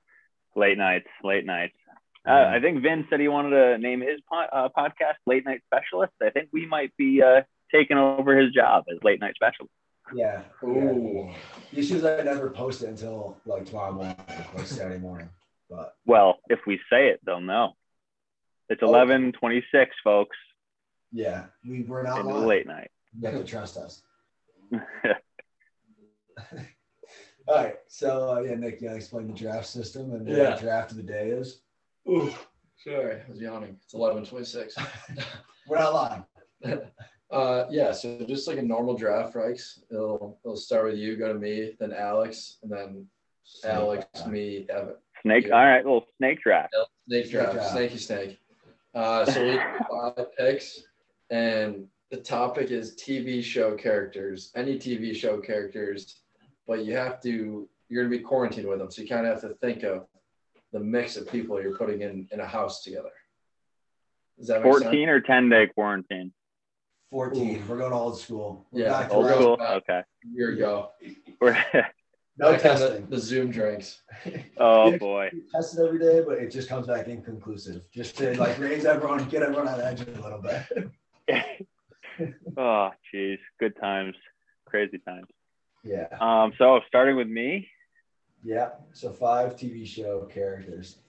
[0.56, 1.76] late nights, late nights.
[2.28, 5.62] Uh, I think Vin said he wanted to name his po- uh, podcast "Late Night
[5.68, 7.44] Specialist." I think we might be uh,
[7.74, 9.72] taking over his job as late night specialist.
[10.14, 10.42] Yeah.
[10.62, 10.76] week?
[10.76, 10.90] yeah.
[10.90, 11.32] Ooh.
[11.72, 14.16] The issue is I never post it until like tomorrow morning,
[14.56, 15.30] like Saturday morning.
[15.70, 17.74] But Well, if we say it, they'll know.
[18.70, 18.90] It's Okay.
[18.92, 20.36] eleven twenty-six, folks.
[21.12, 22.48] yeah, we, we're not Into the lying.
[22.48, 22.92] late night.
[23.20, 24.02] You have to trust us.
[27.48, 27.76] All right.
[27.88, 30.56] So, uh, yeah, Nick, you got explain the draft system and Yeah.
[30.56, 31.62] the draft of the day is.
[32.10, 32.32] Ooh.
[32.84, 33.78] Sorry, I was yawning.
[33.84, 34.76] It's eleven twenty-six.
[35.68, 35.94] We're not
[36.64, 36.82] lying.
[37.32, 39.84] Uh, yeah, so just like a normal draft, Rikes.
[39.90, 43.08] It'll it'll start with you, go to me, then Alex, and then
[43.66, 44.96] Alex, me, Evan.
[45.24, 45.48] snake.
[45.48, 45.56] Yeah.
[45.56, 46.74] All right, little snake draft.
[47.08, 47.72] Snake Snake draft, draft.
[47.72, 48.40] snaky snake.
[48.98, 50.84] Uh, so we have five picks,
[51.30, 56.22] and the topic is TV show characters, any TV show characters,
[56.66, 59.48] but you have to you're gonna be quarantined with them, so you kind of have
[59.48, 60.08] to think of
[60.74, 63.12] the mix of people you're putting in in a house together.
[64.40, 64.86] Does that make sense?
[64.86, 66.34] Fourteen or ten day quarantine.
[67.12, 67.66] 14.
[67.68, 68.66] We're going old school.
[68.72, 69.58] We're Yeah, Old school.
[69.62, 70.02] Okay.
[70.36, 70.90] Here we go.
[71.40, 71.64] We're-
[72.40, 73.10] No Back on the, testing.
[73.10, 74.02] the Zoom drinks.
[74.58, 74.98] oh Yeah.
[74.98, 75.30] boy.
[75.34, 77.90] We test it every day, but it just comes back inconclusive.
[77.92, 80.92] Just to like raise everyone, get everyone on edge a little bit.
[82.58, 83.40] oh, geez.
[83.60, 84.16] Good times.
[84.68, 85.26] Crazy times.
[85.84, 86.08] Yeah.
[86.22, 87.68] Um, so starting with me.
[88.44, 88.70] Yeah.
[88.94, 91.00] So five TV show characters.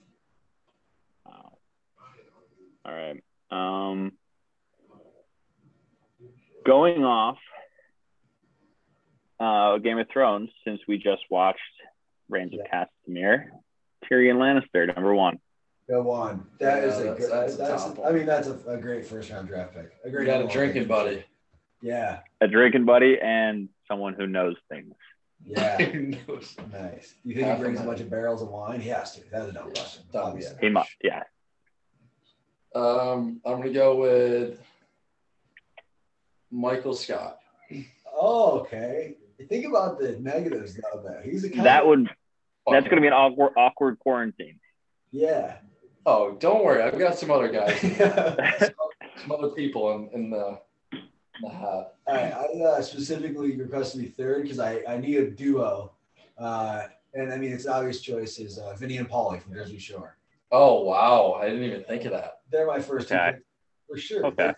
[1.26, 1.59] Wow.
[2.87, 3.22] All right.
[3.51, 4.12] Um,
[6.64, 7.39] going off
[9.41, 11.61] uh, Game of Thrones, since we just watched
[12.28, 13.47] Rains of Castamere,
[14.11, 15.39] Tyrion Lannister, number one.
[15.89, 16.47] Go on.
[16.61, 17.30] That Yeah, is a good.
[17.30, 19.91] that's That's, a top I mean, that's a, a great first round draft pick.
[20.05, 20.26] A You great.
[20.26, 20.89] got a drinking pick.
[20.89, 21.24] buddy.
[21.80, 22.20] Yeah.
[22.43, 24.93] A drinking buddy and someone who knows things.
[25.47, 25.78] Yeah.
[26.28, 26.57] Knows.
[26.72, 27.14] nice.
[27.24, 28.80] You think Half he brings a bunch of barrels of wine?
[28.80, 29.22] He has to.
[29.30, 30.03] That is no Yeah, question.
[30.12, 30.57] Obviously.
[30.61, 31.22] He must, yeah.
[32.74, 34.61] Um, I'm gonna go with
[36.51, 37.39] Michael Scott.
[38.12, 39.14] Oh, okay.
[39.49, 41.03] Think about the negatives though.
[41.03, 42.11] Though he's a kind That of, would
[42.70, 44.59] that's going to be an awkward, awkward quarantine.
[45.11, 45.59] Yeah.
[46.05, 46.82] Oh, don't worry.
[46.82, 48.70] I've got some other guys, I,
[49.22, 50.59] some other people in, in the
[50.93, 51.01] in
[51.43, 51.95] the hat.
[52.09, 52.30] I
[52.62, 55.93] uh, specifically requested to be third because I, I need a duo.
[56.36, 56.84] Uh,
[57.14, 60.16] and I mean, it's obvious choice is uh, Vinny and Pauly from Jersey Shore.
[60.51, 62.41] Oh wow, I didn't even think of that.
[62.51, 63.32] They're my first two Okay.
[63.32, 63.45] picks
[63.89, 64.26] for sure.
[64.26, 64.53] Okay.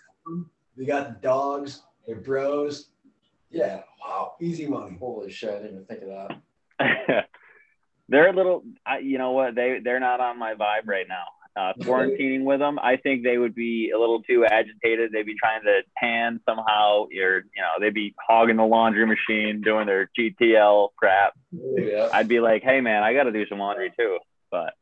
[0.77, 2.90] They got the dogs, they're bros.
[3.51, 4.35] Yeah, Wow.
[4.39, 4.97] easy money.
[4.99, 6.09] Holy shit, I didn't even think of
[6.79, 7.25] that.
[8.09, 8.63] they're a little.
[8.85, 9.55] I, you know what?
[9.55, 11.25] They they're not on my vibe right now.
[11.55, 15.11] Uh, quarantining with them, I think they would be a little too agitated.
[15.11, 19.61] They'd be trying to tan somehow, or you know, they'd be hogging the laundry machine,
[19.61, 21.33] doing their GTL crap.
[21.51, 22.09] Yeah.
[22.11, 24.17] I'd be like, hey man, I got to do some laundry too.
[24.49, 24.73] But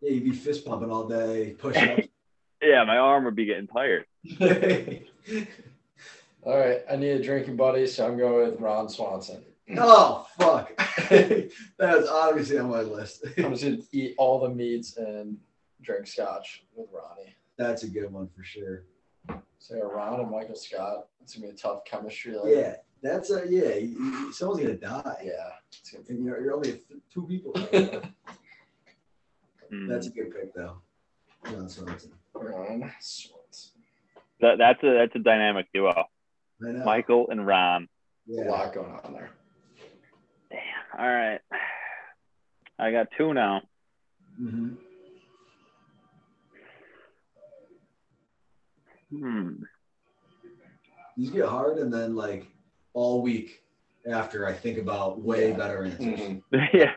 [0.00, 1.98] Yeah, you'd be fist pumping all day, pushing up.
[2.62, 4.04] yeah, my arm would be getting tired.
[6.44, 9.44] All right, I need a drinking buddy, so I'm going with Ron Swanson.
[9.76, 10.72] oh fuck.
[11.10, 13.24] That's obviously on my list.
[13.36, 15.36] I'm just gonna eat all the meats and
[15.82, 17.34] drink scotch with Ronnie.
[17.56, 18.84] That's a good one for sure.
[19.58, 21.08] So yeah, Ron and Michael Scott.
[21.20, 22.34] It's gonna be a tough chemistry.
[22.36, 23.74] Like, Yeah, that's a yeah.
[23.74, 25.20] you- you- Someone's gonna die.
[25.24, 25.50] yeah.
[25.68, 27.52] It's gonna And you know, you're only th- two people.
[29.70, 29.86] Hmm.
[29.86, 30.78] That's a good pick though.
[31.44, 32.12] John Swanson.
[32.32, 33.72] Ron Swanson.
[34.40, 35.92] That, that's a that's a dynamic duo.
[36.66, 36.84] I know.
[36.84, 37.88] Michael and Ron.
[38.26, 38.48] Yeah.
[38.48, 39.30] A lot going on there.
[40.50, 40.98] Damn.
[40.98, 41.40] All right.
[42.78, 43.62] I got two now.
[44.36, 44.74] hmm
[49.10, 49.62] Hmm.
[51.16, 52.46] These get hard, and then like
[52.92, 53.62] all week
[54.10, 55.56] after, I think about way Yeah.
[55.56, 56.20] better answers.
[56.20, 56.42] Mhm.
[56.74, 56.92] yeah.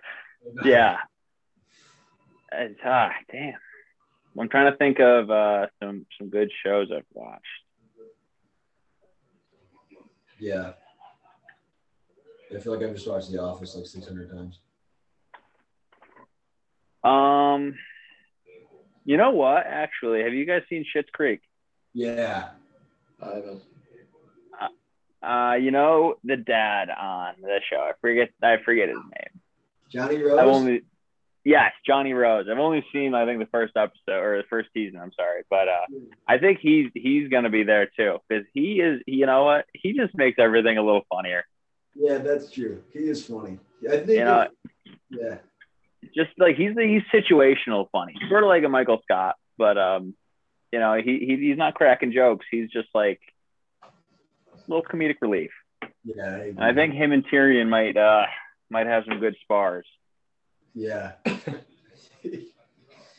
[0.66, 0.98] Yeah.
[2.52, 3.54] It's, ah, damn.
[4.38, 7.46] I'm trying to think of uh, some some good shows I've watched.
[10.42, 10.72] Yeah.
[12.54, 14.60] I feel like I've just watched The Office like 600 times.
[17.04, 17.76] Um,
[19.06, 19.66] you know what?
[19.68, 21.42] Actually, have you guys seen Schitt's Creek?
[21.94, 22.50] Yeah.
[23.22, 23.62] I haven't.
[25.24, 27.78] Uh, you know the dad on the show.
[27.78, 28.32] I forget.
[28.42, 29.42] I forget his name.
[29.92, 30.40] Johnny Rose.
[30.40, 30.82] I've only.
[31.44, 32.46] Yes, Johnny Rose.
[32.52, 35.00] I've only seen I think the first episode or the first season.
[35.00, 35.86] I'm sorry, but uh,
[36.28, 39.02] I think he's he's gonna be there too because he is.
[39.08, 39.66] You know what?
[39.74, 41.44] He just makes everything a little funnier.
[41.96, 42.84] yeah, that's true.
[42.94, 43.58] He is funny.
[43.88, 44.10] I think.
[44.10, 44.48] You know,
[45.10, 45.38] yeah.
[46.16, 50.14] just like he's he's situational funny, sort of like a Michael Scott, but um,
[50.72, 52.46] you know, he, he he's not cracking jokes.
[52.52, 53.20] He's just like
[53.84, 53.88] a
[54.68, 55.52] little comedic relief.
[56.04, 56.44] Yeah.
[56.60, 58.26] I, I think him and Tyrion might uh
[58.70, 59.86] might have some good spars.
[60.74, 61.14] Yeah.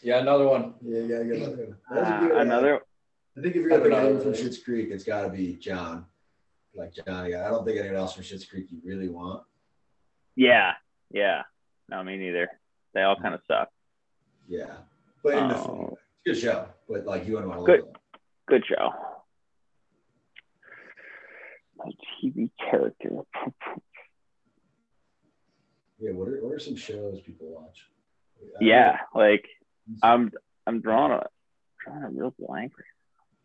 [0.04, 0.74] Yeah, another one.
[0.82, 1.96] Yeah, you gotta get another one.
[1.96, 2.80] Uh, another
[3.38, 4.40] I think if you're gonna pick Another anyone from one.
[4.40, 6.06] Schitt's Creek, it's got to be John.
[6.74, 7.36] Like Johnny.
[7.36, 9.44] I don't think anyone else from Schitt's Creek you really want.
[10.34, 10.72] yeah,
[11.12, 11.42] yeah.
[11.88, 12.48] No, me neither.
[12.94, 13.68] They all kind of suck.
[14.48, 14.74] Yeah.
[15.22, 15.62] But in the Oh.
[15.64, 15.94] funny way.
[16.24, 16.66] It's a good show.
[16.88, 17.80] But like you wouldn't want to Good.
[17.82, 17.98] look.
[18.48, 18.90] Good show.
[21.76, 23.10] My TV character.
[26.02, 26.10] Yeah.
[26.12, 27.86] What are what are some shows people watch?
[28.60, 29.46] Yeah, like
[30.02, 30.32] I'm
[30.66, 31.26] I'm drawing a
[31.84, 32.72] drawing a real blank.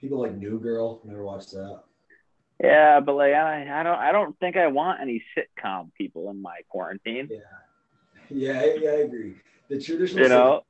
[0.02, 1.00] People like New Girl.
[1.06, 1.84] Never watched that.
[2.64, 6.42] Yeah, but like I, I don't I don't think I want any sitcom people in
[6.42, 7.28] my quarantine.
[7.32, 7.40] Yeah.
[8.30, 9.36] Yeah, I, yeah, I agree.
[9.70, 10.62] The traditional You know,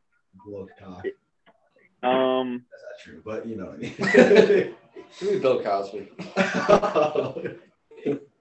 [0.45, 1.03] blow cock.
[2.03, 3.95] um, That's not true, but you know what I mean.
[5.19, 6.07] Give me Bill Cosby.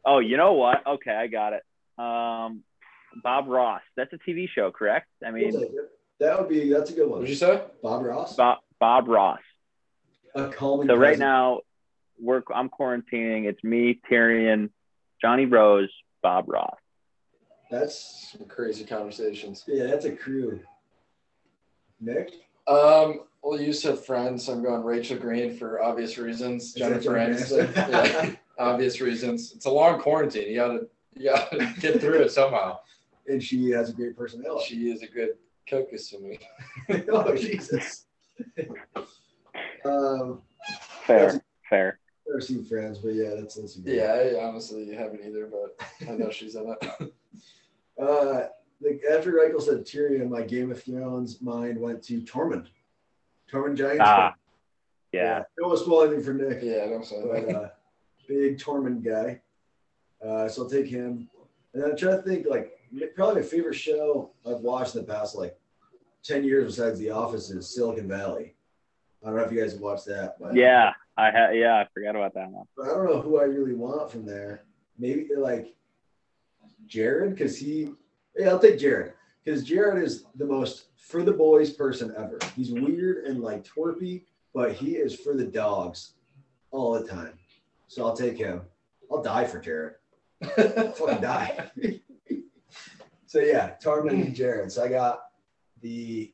[0.05, 0.87] oh, you know what?
[0.87, 1.63] Okay, I got it.
[1.99, 2.63] Um,
[3.23, 3.83] Bob Ross.
[3.97, 5.09] That's a TV show, correct?
[5.25, 5.53] I mean,
[6.21, 7.21] that would be that's a good one.
[7.21, 7.63] What'd you say?
[7.83, 8.37] Bob Ross.
[8.37, 9.41] Bob Bob Ross.
[10.35, 10.87] A calming.
[10.89, 11.61] So right now,
[12.19, 13.45] we're I'm quarantining.
[13.45, 14.71] It's me, Tyrion,
[15.21, 15.91] Johnny Rose,
[16.23, 16.77] Bob Ross.
[17.71, 19.65] that's Some crazy conversations.
[19.67, 20.61] yeah, that's a crew.
[22.01, 22.33] Nick.
[22.67, 24.49] Um, well, you said friends.
[24.49, 26.65] I'm going Rachel Green for obvious reasons.
[26.65, 27.75] Is Jennifer your Aniston.
[27.77, 29.53] yeah, obvious reasons.
[29.55, 30.49] It's a long quarantine.
[30.51, 32.81] You gotta, you gotta get through it somehow.
[33.29, 34.65] And she has a great personality.
[34.67, 35.31] She is a good
[35.69, 36.39] cocus to me.
[37.13, 38.07] oh Jesus.
[39.85, 40.43] um,
[41.05, 41.99] Fair, fair.
[42.27, 43.95] never seen Friends, but yeah, that's that's good.
[43.95, 47.13] Yeah, I honestly haven't either, but I know she's in it.
[47.99, 48.49] Uh,
[48.83, 52.67] like after Reichel said Tyrion, my Game of Thrones mind went to Tormund.
[53.51, 54.03] Tormund Giants.
[54.05, 54.35] Ah,
[55.13, 55.45] yeah.
[55.59, 56.63] Don't want to spoil anything for Nick.
[56.63, 57.69] Yeah, I don't but uh,
[58.29, 59.41] big Tormund guy.
[60.23, 61.29] Uh, so I'll take him.
[61.73, 62.76] And I'm trying to think like
[63.15, 65.57] probably my favorite show I've watched in the past like
[66.23, 68.55] ten years besides The Office is Silicon Valley.
[69.23, 71.57] I don't know if you guys have watched that, but Yeah, I had.
[71.57, 72.67] Yeah, I forgot about that one.
[72.77, 74.63] but I don't know who I really want from there.
[74.99, 75.75] Maybe like
[76.87, 77.91] Jared, because he
[78.37, 79.15] yeah, I'll take Jared
[79.45, 82.39] because Jared is the most for the boys person ever.
[82.55, 84.23] He's weird and like twerpy,
[84.55, 86.13] but he is for the dogs
[86.71, 87.33] all the time.
[87.89, 88.63] So I'll take him.
[89.11, 89.95] I'll die for Jared.
[90.57, 91.71] Fucking die.
[93.27, 94.71] So yeah, Tormund and Jared.
[94.73, 95.31] So I got
[95.83, 96.33] the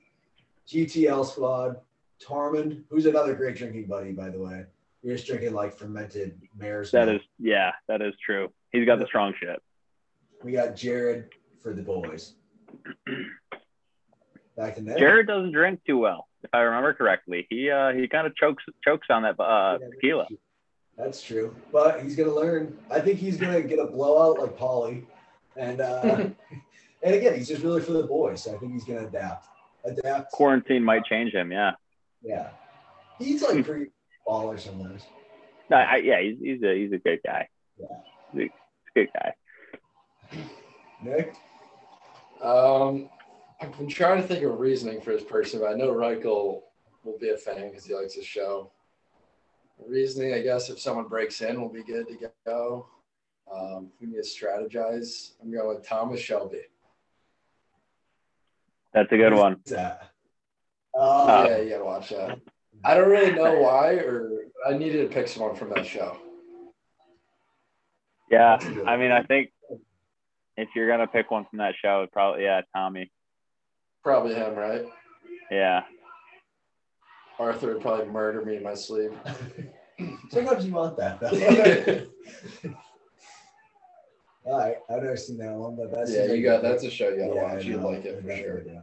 [0.68, 1.80] GTL squad.
[2.22, 4.64] Tormund, who's another great drinking buddy, by the way.
[5.03, 7.22] You're just drinking like fermented mare's That milk.
[7.22, 8.53] is, yeah, that is true.
[8.70, 9.61] He's got the strong shit.
[10.45, 11.30] We got Jared
[11.61, 12.34] for the boys.
[14.57, 14.99] Back to Nick.
[14.99, 17.47] Jared doesn't drink too well, if I remember correctly.
[17.51, 20.26] He uh he kind of chokes chokes on that uh tequila.
[20.97, 22.76] That's true, but he's gonna learn.
[22.90, 25.05] I think he's gonna get a blowout like Pauly,
[25.57, 26.26] and uh,
[27.03, 28.44] and again, he's just really for the boys.
[28.44, 29.48] So I think he's gonna adapt.
[29.84, 30.32] Adapt.
[30.32, 31.50] Quarantine might change him.
[31.50, 31.72] Yeah.
[32.22, 32.50] Yeah,
[33.18, 33.90] he's like pretty
[34.26, 35.03] baller sometimes.
[35.70, 37.48] No, I, yeah, he's he's a he's a good guy.
[37.78, 37.86] Yeah.
[38.32, 39.34] He's a good guy.
[41.03, 41.34] Nick.
[42.42, 43.09] Um,
[43.61, 46.62] I've been trying to think of reasoning for this person, but I know Reichel
[47.05, 48.70] will be a fan because he likes the show.
[49.86, 52.86] Reasoning, I guess, if someone breaks in, we'll be good to go.
[53.53, 56.62] Um, we need to strategize, I'm going with Thomas Shelby.
[58.95, 59.57] That's a good one.
[59.64, 60.11] Who's that?
[60.95, 62.38] Uh, Oh, yeah, you gotta watch that.
[62.84, 64.30] I don't really know why, or
[64.66, 66.18] I needed to pick someone from that show.
[68.30, 68.57] Yeah.
[68.57, 69.51] that's a good I mean, I think
[70.57, 73.11] if you're gonna pick one from that show, it'd probably yeah, Tommy.
[74.03, 74.84] Probably him, right?
[75.51, 75.82] Yeah.
[77.38, 79.12] Arthur would probably murder me in my sleep.
[80.30, 82.70] Sometimes you want that though.
[84.45, 87.09] All right, I've never seen that one, but that's yeah, you got that's a show
[87.11, 87.64] you gotta watch.
[87.64, 88.61] You'd like it for definitely sure.
[88.62, 88.80] do.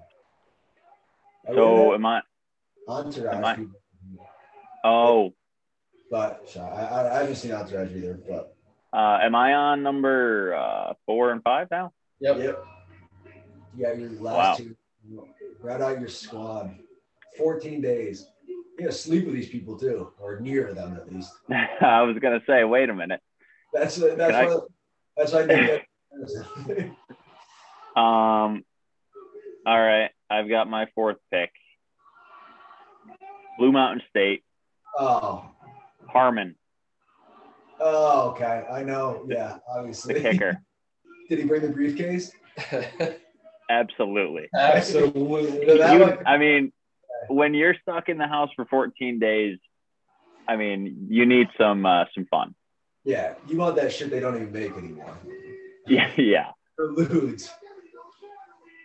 [1.50, 2.22] I So am I?
[2.88, 3.76] Entourage, am I- people,
[4.86, 5.34] Oh,
[6.10, 8.18] but sorry, I, I, I haven't seen Entourage either.
[8.28, 8.56] But
[8.94, 11.92] uh, am I on number uh, four and five now?
[12.22, 12.38] Yep.
[12.40, 12.64] yep,
[13.76, 14.24] you got your last
[14.62, 14.66] Wow.
[14.66, 14.76] two.
[15.62, 16.74] Right out your squad.
[17.38, 18.28] Fourteen days.
[18.48, 21.34] You gotta sleep with these people too, or near them at least.
[21.82, 23.20] I was gonna say, wait a minute.
[23.74, 24.60] That's that's Can I- why
[25.20, 25.82] that's I that.
[27.96, 28.64] Um,
[29.66, 31.50] all right, I've got my fourth pick.
[33.58, 34.44] Blue Mountain State,
[34.98, 35.44] oh,
[36.08, 36.56] Harmon,
[37.82, 38.64] oh, okay.
[38.72, 39.26] I know.
[39.28, 40.14] Yeah, obviously.
[40.14, 40.62] the kicker.
[41.30, 42.32] did he bring the briefcase?
[43.70, 44.48] Absolutely.
[44.56, 45.66] Absolutely.
[45.76, 46.72] You- I mean,
[47.28, 49.58] when you're stuck in the house for 14 days,
[50.48, 52.56] I mean, you need some uh, some fun.
[53.10, 55.18] Yeah, you want that shit they don't even make anymore.
[55.88, 56.52] Yeah, yeah.
[56.78, 57.50] The ludes.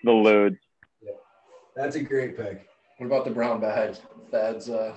[0.02, 0.56] The Ludes.
[1.76, 2.66] That's a great pick.
[2.96, 3.96] What about the brown bag?
[4.30, 4.94] Thad's uh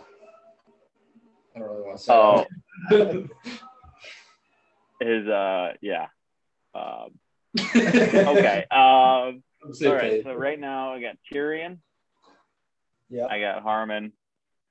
[1.53, 2.45] I don't really want to say Oh,
[2.89, 3.29] that.
[5.01, 6.05] his uh, yeah.
[6.73, 7.19] Um,
[7.75, 8.63] okay.
[8.71, 10.23] Um, all right.
[10.23, 11.79] So right now I got Tyrion,
[13.09, 13.25] Yeah.
[13.25, 14.13] I got Harmon,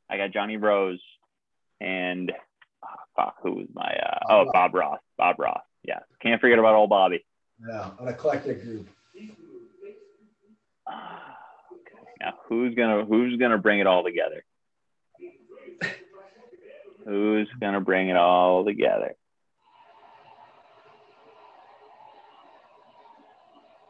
[0.09, 1.02] I got Johnny Rose,
[1.78, 2.32] and
[3.16, 5.00] fuck, who was my uh, oh Bob Ross.
[5.16, 5.62] Bob Ross.
[5.82, 6.00] Yeah.
[6.22, 7.24] Can't forget about old Bobby.
[7.66, 7.90] Yeah.
[7.98, 8.88] An eclectic group.
[9.16, 9.32] Okay.
[12.18, 14.42] Now who's gonna who's gonna bring it all together?
[17.04, 19.14] Who's gonna bring it all together?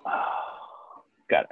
[1.31, 1.47] gotta.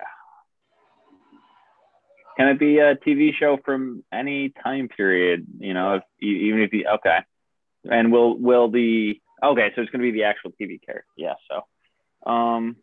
[2.37, 5.47] Can it be a TV show from any time period?
[5.59, 7.19] You know, if even if you okay,
[7.91, 9.73] and will will the okay?
[9.75, 11.07] So it's gonna be the actual TV character.
[11.17, 11.35] Yeah.
[11.51, 12.77] So, um,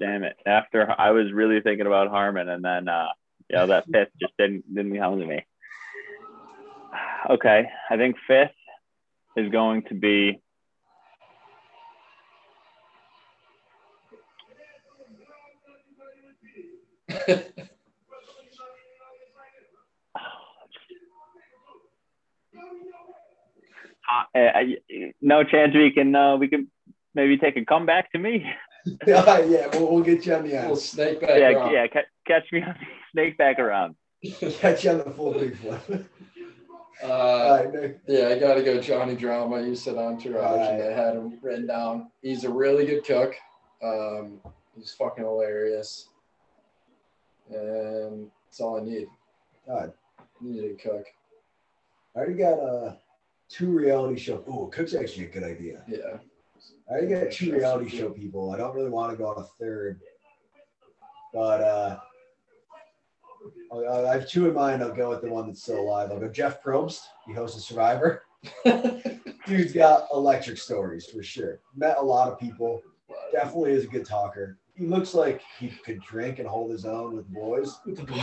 [0.00, 0.36] damn it!
[0.46, 3.08] After I was really thinking about Harmon, and then uh,
[3.48, 5.46] you know that fifth just didn't didn't come to me.
[7.30, 8.50] Okay, I think fifth
[9.36, 10.40] is going to be
[24.34, 24.76] uh, I-
[25.20, 26.68] no chance we can uh, we can
[27.14, 28.44] maybe take a comeback to me.
[29.06, 30.78] yeah, yeah, we'll, we'll get you on the Little end.
[30.78, 31.72] snake back yeah, round.
[31.72, 32.74] yeah, ca- catch me on
[33.12, 33.96] snake back around.
[34.60, 36.06] Catch you on the full big flip.
[37.02, 39.60] Uh, right, yeah, I gotta go Johnny Drama.
[39.62, 42.10] You said Entourage, and I had him written down.
[42.22, 43.34] He's a really good cook.
[43.82, 44.40] Um,
[44.76, 46.08] he's fucking hilarious.
[47.50, 49.08] And that's all I need.
[49.66, 51.04] God, I Need a cook.
[52.14, 52.94] I already got uh,
[53.52, 54.42] two reality show.
[54.48, 55.84] Oh, Cook's actually a good idea.
[55.86, 56.18] Yeah.
[56.88, 58.50] I already got two reality show people.
[58.50, 60.00] I don't really want to go on a third,
[61.32, 61.98] but uh,
[63.72, 64.82] I I have two in mind.
[64.82, 66.10] I'll go with the one that's still alive.
[66.10, 67.00] I'll go Jeff Probst.
[67.26, 68.22] He hosts a Survivor.
[69.46, 71.60] Dude's got electric stories for sure.
[71.74, 72.82] Met a lot of people.
[73.32, 74.58] Definitely is a good talker.
[74.74, 77.78] He looks like he could drink and hold his own with boys.
[77.86, 78.22] With the boys.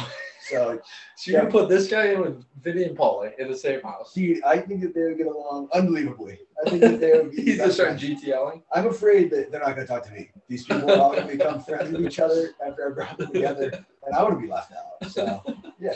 [0.50, 0.82] So,
[1.16, 4.16] So you can put this guy in with Vinny and Pauly in the same house.
[4.16, 6.40] dude, I think that they would get along unbelievably.
[6.66, 7.42] I think that they would be.
[7.44, 7.98] He's just starting.
[7.98, 8.64] GTLing.
[8.74, 10.32] I'm afraid that they're not going to talk to me.
[10.48, 13.32] These people are all going to become friends with each other after I brought them
[13.32, 15.12] together, and I to be left out.
[15.12, 15.44] So,
[15.80, 15.94] yeah,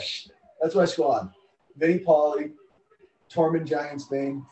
[0.62, 1.32] that's my squad:
[1.76, 2.52] Vinny Pauly,
[3.28, 4.44] Tormund Giantsbane,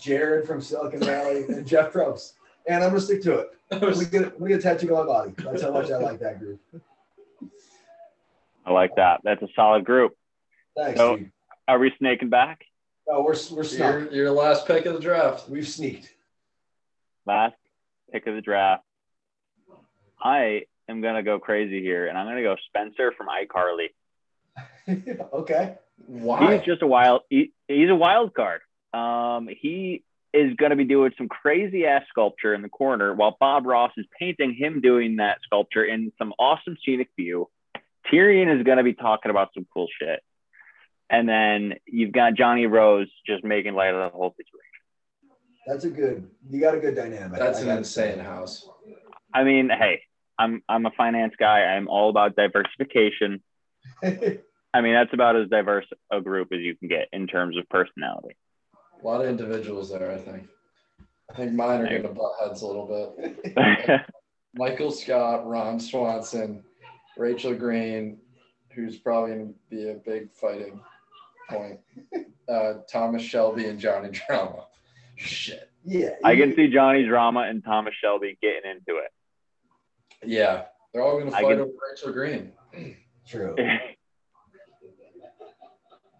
[0.00, 2.34] Jared from Silicon Valley, and Jeff Probst.
[2.68, 3.57] And I'm going to stick to it.
[3.70, 5.34] I'm going to get, I'm get a tattoo on my body.
[5.38, 6.60] That's how much I like that group.
[8.64, 9.20] I like that.
[9.24, 10.16] That's a solid group.
[10.76, 11.32] Thanks, So- dude.
[11.66, 12.62] Are we snaking back?
[13.06, 13.92] Oh, we're we're snuck.
[13.94, 15.48] Your, your last pick of the draft.
[15.50, 16.10] We've sneaked.
[17.26, 17.56] Last
[18.10, 18.84] pick of the draft.
[20.22, 23.88] I am gonna go crazy here, and I'm gonna go Spencer from iCarly.
[25.32, 25.76] okay.
[26.06, 26.56] Why?
[26.56, 27.20] He's just a wild.
[27.28, 28.62] He, he's a wild card.
[28.94, 33.36] Um, he is going to be doing some crazy ass sculpture in the corner while
[33.40, 37.48] Bob Ross is painting him doing that sculpture in some awesome scenic view.
[38.12, 40.20] Tyrion is going to be talking about some cool shit.
[41.10, 44.68] And then you've got Johnny Rose just making light of the whole situation.
[45.66, 46.28] That's a good.
[46.48, 47.38] You got a good dynamic.
[47.38, 48.68] That's I an gotta insane house.
[49.34, 50.02] I mean, hey,
[50.38, 51.60] I'm I'm a finance guy.
[51.60, 53.42] I'm all about diversification.
[54.02, 57.68] I mean, that's about as diverse a group as you can get in terms of
[57.68, 58.36] personality.
[59.00, 60.48] A lot of individuals there, I think.
[61.30, 63.56] I think mine are going to butt heads a little bit.
[64.54, 66.64] Michael Scott, Ron Swanson,
[67.16, 68.18] Rachel Green,
[68.74, 70.80] who's probably going to be a big fighting
[71.50, 71.78] point.
[72.48, 74.64] Uh, Thomas Shelby and Johnny Drama.
[75.16, 75.70] Shit.
[75.84, 76.14] yeah.
[76.24, 79.10] I can see Johnny Drama and Thomas Shelby getting into it.
[80.24, 82.52] Yeah, they're all going to fight can- over Rachel Green.
[83.26, 83.54] True.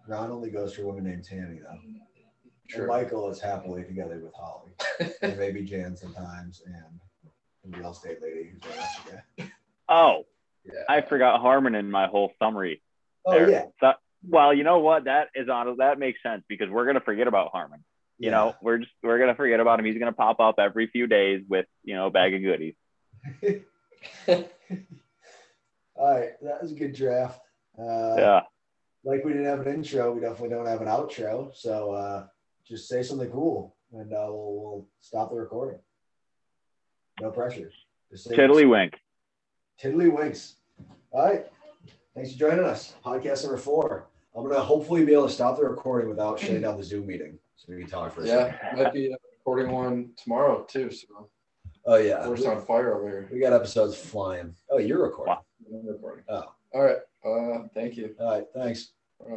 [0.07, 1.77] Ron only goes for a woman named Tammy though.
[2.69, 2.81] True.
[2.81, 4.71] And Michael is happily together with Holly.
[5.21, 6.99] and maybe Jan sometimes and
[7.63, 9.23] the real estate lady who's right after
[9.89, 10.25] oh,
[10.65, 10.83] Yeah.
[10.87, 12.81] I forgot Harmon in my whole summary.
[13.25, 13.49] Oh there.
[13.49, 13.65] yeah.
[13.79, 13.93] So,
[14.27, 15.05] well, you know what?
[15.05, 15.77] That is on.
[15.77, 17.83] That makes sense because we're gonna forget about Harmon.
[18.17, 19.85] You know, we're just we're gonna forget about him.
[19.85, 22.75] He's gonna pop up every few days with you know a bag of goodies.
[24.27, 24.45] All
[26.19, 27.39] right, that was a good draft.
[27.77, 28.41] Uh, yeah.
[29.05, 31.55] Like we didn't have an intro, we definitely don't have an outro.
[31.55, 32.27] So uh,
[32.69, 35.79] just say something cool, and uh, we'll, we'll stop the recording.
[37.19, 37.71] No pressure.
[38.11, 38.93] Just say Tiddlywink.
[39.81, 40.53] Tiddlywinks.
[41.11, 41.45] All right.
[42.15, 42.93] Thanks for joining us.
[43.03, 44.07] Podcast number four.
[44.35, 47.37] I'm gonna hopefully be able to stop the recording without shutting down the Zoom meeting,
[47.55, 48.83] so we can talk for a Yeah, second.
[48.83, 50.91] might be recording one tomorrow too.
[50.91, 51.29] So
[51.85, 52.27] Oh yeah.
[52.27, 53.29] we're on fire over here.
[53.31, 54.53] We got episodes flying.
[54.69, 55.33] Oh, you're recording.
[55.35, 55.45] Wow.
[55.81, 56.23] I'm recording.
[56.29, 56.43] Oh.
[56.73, 56.97] All right.
[57.25, 58.15] Uh, thank you.
[58.19, 58.45] All right.
[58.53, 58.91] Thanks.
[59.25, 59.35] Uh,